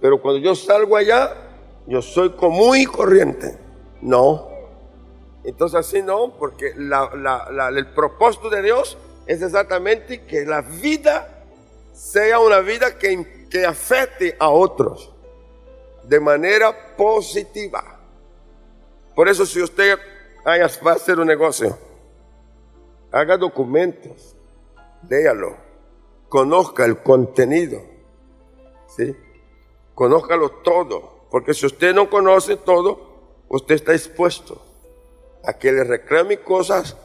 Pero 0.00 0.20
cuando 0.20 0.40
yo 0.40 0.54
salgo 0.54 0.96
allá, 0.96 1.34
yo 1.86 2.00
soy 2.00 2.30
común 2.30 2.78
y 2.78 2.86
corriente. 2.86 3.58
No. 4.00 4.48
Entonces 5.44 5.78
así 5.78 6.02
no, 6.02 6.32
porque 6.38 6.72
el 6.74 7.86
propósito 7.94 8.48
de 8.48 8.62
Dios 8.62 8.96
es 9.28 9.42
exactamente 9.42 10.22
que 10.22 10.46
la 10.46 10.62
vida 10.62 11.44
sea 11.92 12.40
una 12.40 12.60
vida 12.60 12.96
que, 12.96 13.46
que 13.50 13.66
afecte 13.66 14.34
a 14.38 14.48
otros 14.48 15.12
de 16.04 16.18
manera 16.18 16.96
positiva. 16.96 18.00
Por 19.14 19.28
eso 19.28 19.44
si 19.44 19.60
usted 19.60 19.98
va 20.46 20.92
a 20.92 20.94
hacer 20.94 21.20
un 21.20 21.26
negocio, 21.26 21.76
haga 23.12 23.36
documentos, 23.36 24.34
léalo, 25.06 25.56
conozca 26.30 26.86
el 26.86 26.96
contenido, 27.02 27.82
¿sí? 28.96 29.14
Conózcalo 29.94 30.48
todo, 30.62 31.26
porque 31.30 31.52
si 31.52 31.66
usted 31.66 31.94
no 31.94 32.08
conoce 32.08 32.56
todo, 32.56 33.44
usted 33.50 33.74
está 33.74 33.92
expuesto 33.92 34.62
a 35.44 35.52
que 35.52 35.70
le 35.70 35.84
reclame 35.84 36.40
cosas 36.40 36.96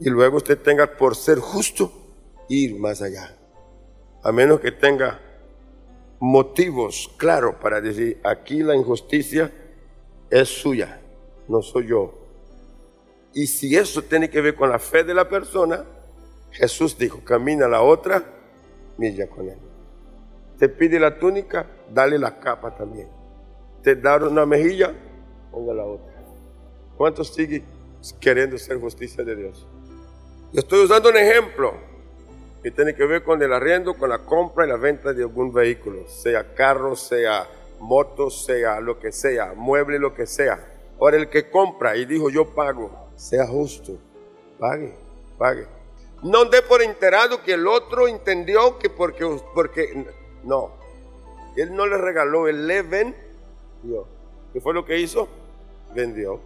y 0.00 0.10
luego 0.10 0.38
usted 0.38 0.58
tenga 0.58 0.96
por 0.96 1.16
ser 1.16 1.38
justo 1.38 1.92
ir 2.48 2.78
más 2.78 3.02
allá. 3.02 3.36
A 4.22 4.32
menos 4.32 4.60
que 4.60 4.72
tenga 4.72 5.20
motivos 6.20 7.10
claros 7.16 7.56
para 7.56 7.80
decir, 7.80 8.20
aquí 8.24 8.62
la 8.62 8.74
injusticia 8.74 9.52
es 10.30 10.48
suya 10.48 11.00
no 11.48 11.62
soy 11.62 11.88
yo. 11.88 12.12
Y 13.32 13.46
si 13.46 13.76
eso 13.76 14.02
tiene 14.02 14.30
que 14.30 14.40
ver 14.40 14.54
con 14.54 14.70
la 14.70 14.78
fe 14.78 15.04
de 15.04 15.14
la 15.14 15.28
persona, 15.28 15.84
Jesús 16.50 16.96
dijo, 16.96 17.20
camina 17.24 17.66
la 17.66 17.82
otra 17.82 18.22
milla 18.96 19.28
con 19.28 19.48
él. 19.48 19.58
Te 20.58 20.68
pide 20.68 21.00
la 21.00 21.18
túnica, 21.18 21.66
dale 21.92 22.18
la 22.18 22.38
capa 22.38 22.74
también. 22.74 23.08
Te 23.82 23.96
da 23.96 24.16
una 24.16 24.46
mejilla, 24.46 24.94
ponga 25.50 25.74
la 25.74 25.84
otra. 25.84 26.14
¿Cuántos 26.96 27.34
siguen 27.34 27.64
queriendo 28.20 28.56
ser 28.56 28.78
justicia 28.78 29.24
de 29.24 29.34
Dios? 29.34 29.66
Estoy 30.60 30.84
usando 30.84 31.08
un 31.10 31.16
ejemplo 31.16 31.74
que 32.62 32.70
tiene 32.70 32.94
que 32.94 33.04
ver 33.04 33.22
con 33.22 33.42
el 33.42 33.52
arriendo, 33.52 33.94
con 33.94 34.08
la 34.08 34.20
compra 34.20 34.64
y 34.64 34.68
la 34.68 34.76
venta 34.76 35.12
de 35.12 35.22
algún 35.22 35.52
vehículo, 35.52 36.08
sea 36.08 36.54
carro, 36.54 36.96
sea 36.96 37.46
moto, 37.80 38.30
sea 38.30 38.80
lo 38.80 38.98
que 38.98 39.12
sea, 39.12 39.52
mueble, 39.54 39.98
lo 39.98 40.14
que 40.14 40.26
sea. 40.26 40.72
Ahora 40.98 41.16
el 41.16 41.28
que 41.28 41.50
compra 41.50 41.96
y 41.96 42.06
dijo 42.06 42.30
yo 42.30 42.54
pago, 42.54 43.10
sea 43.16 43.46
justo, 43.46 43.98
pague, 44.58 44.94
pague. 45.36 45.66
No 46.22 46.46
dé 46.46 46.62
por 46.62 46.80
enterado 46.80 47.42
que 47.42 47.52
el 47.52 47.66
otro 47.66 48.08
entendió 48.08 48.78
que 48.78 48.88
porque, 48.88 49.26
porque 49.54 50.06
no, 50.42 50.70
él 51.56 51.74
no 51.74 51.86
le 51.86 51.98
regaló, 51.98 52.48
él 52.48 52.66
le 52.66 52.80
vendió. 52.82 54.06
¿Qué 54.52 54.60
fue 54.60 54.72
lo 54.72 54.84
que 54.86 54.98
hizo? 54.98 55.28
Vendió. 55.94 56.40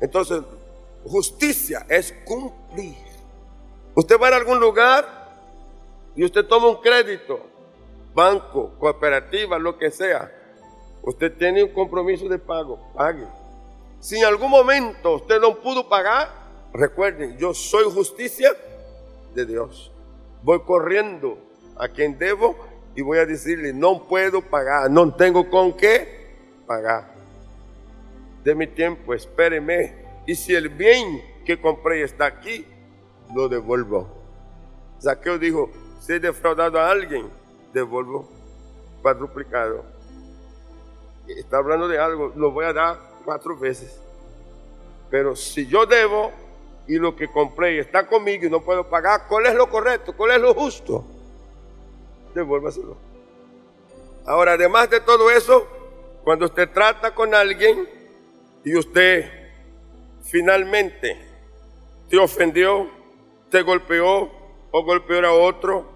Entonces, 0.00 0.40
justicia 1.04 1.84
es 1.88 2.14
cumplir. 2.24 3.09
Usted 3.94 4.20
va 4.20 4.28
a 4.28 4.36
algún 4.36 4.60
lugar 4.60 5.04
y 6.14 6.24
usted 6.24 6.44
toma 6.46 6.68
un 6.68 6.76
crédito, 6.76 7.40
banco, 8.14 8.72
cooperativa, 8.78 9.58
lo 9.58 9.78
que 9.78 9.90
sea, 9.90 10.30
usted 11.02 11.36
tiene 11.36 11.64
un 11.64 11.70
compromiso 11.70 12.28
de 12.28 12.38
pago, 12.38 12.78
pague. 12.94 13.26
Si 14.00 14.18
en 14.18 14.24
algún 14.24 14.50
momento 14.50 15.16
usted 15.16 15.40
no 15.40 15.56
pudo 15.56 15.88
pagar, 15.88 16.28
recuerden, 16.72 17.36
yo 17.36 17.52
soy 17.52 17.84
justicia 17.84 18.52
de 19.34 19.44
Dios. 19.44 19.90
Voy 20.42 20.60
corriendo 20.60 21.38
a 21.76 21.88
quien 21.88 22.18
debo 22.18 22.56
y 22.94 23.02
voy 23.02 23.18
a 23.18 23.26
decirle, 23.26 23.72
no 23.72 24.06
puedo 24.06 24.40
pagar, 24.42 24.90
no 24.90 25.14
tengo 25.14 25.48
con 25.50 25.76
qué 25.76 26.30
pagar. 26.66 27.14
De 28.44 28.54
mi 28.54 28.66
tiempo, 28.66 29.12
espéreme. 29.14 29.94
Y 30.26 30.34
si 30.34 30.54
el 30.54 30.68
bien 30.68 31.22
que 31.44 31.60
compré 31.60 32.02
está 32.02 32.26
aquí, 32.26 32.64
lo 33.34 33.48
devuelvo. 33.48 34.08
Saqueo 34.98 35.38
dijo, 35.38 35.70
si 36.00 36.14
he 36.14 36.20
defraudado 36.20 36.78
a 36.78 36.90
alguien, 36.90 37.28
devuelvo 37.72 38.28
cuadruplicado. 39.02 39.84
Está 41.26 41.58
hablando 41.58 41.88
de 41.88 41.98
algo, 41.98 42.32
lo 42.34 42.50
voy 42.50 42.64
a 42.64 42.72
dar 42.72 42.98
cuatro 43.24 43.56
veces. 43.56 44.00
Pero 45.10 45.36
si 45.36 45.66
yo 45.66 45.86
debo 45.86 46.32
y 46.86 46.96
lo 46.96 47.14
que 47.14 47.28
compré 47.28 47.78
está 47.78 48.06
conmigo 48.06 48.46
y 48.46 48.50
no 48.50 48.60
puedo 48.62 48.88
pagar, 48.88 49.26
¿cuál 49.28 49.46
es 49.46 49.54
lo 49.54 49.68
correcto? 49.68 50.16
¿Cuál 50.16 50.32
es 50.32 50.40
lo 50.40 50.54
justo? 50.54 51.04
Devuélvaselo. 52.34 52.96
Ahora, 54.26 54.52
además 54.52 54.90
de 54.90 55.00
todo 55.00 55.30
eso, 55.30 55.66
cuando 56.24 56.46
usted 56.46 56.68
trata 56.70 57.14
con 57.14 57.34
alguien 57.34 57.88
y 58.64 58.76
usted 58.76 59.30
finalmente 60.22 61.16
te 62.08 62.18
ofendió, 62.18 62.90
te 63.50 63.62
golpeó 63.62 64.30
o 64.70 64.84
golpeó 64.84 65.26
a 65.26 65.32
otro 65.32 65.90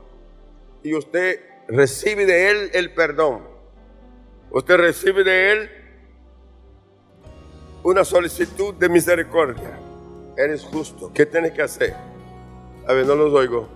y 0.83 0.95
usted 0.95 1.40
recibe 1.69 2.27
de 2.27 2.51
él 2.51 2.71
el 2.75 2.93
perdón. 2.93 3.43
Usted 4.51 4.77
recibe 4.77 5.25
de 5.25 5.53
él 5.53 5.71
una 7.83 8.05
solicitud 8.05 8.75
de 8.75 8.88
misericordia. 8.88 9.79
Eres 10.37 10.64
justo. 10.64 11.12
¿Qué 11.14 11.27
tienes 11.27 11.53
que 11.53 11.62
hacer? 11.62 11.95
A 12.87 12.93
ver, 12.93 13.07
no 13.07 13.14
los 13.14 13.33
oigo. 13.33 13.69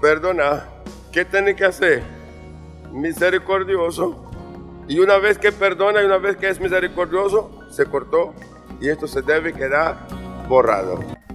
Perdona. 0.00 0.68
¿Qué 1.12 1.24
tienes 1.24 1.56
que 1.56 1.64
hacer? 1.64 2.02
Misericordioso. 2.92 4.30
Y 4.88 4.98
una 4.98 5.18
vez 5.18 5.38
que 5.38 5.52
perdona 5.52 6.02
y 6.02 6.06
una 6.06 6.18
vez 6.18 6.36
que 6.36 6.48
es 6.48 6.60
misericordioso, 6.60 7.50
se 7.70 7.86
cortó. 7.86 8.34
Y 8.80 8.88
esto 8.88 9.06
se 9.06 9.22
debe 9.22 9.52
quedar 9.52 10.06
borrado. 10.48 11.15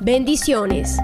Bendiciones. 0.00 0.96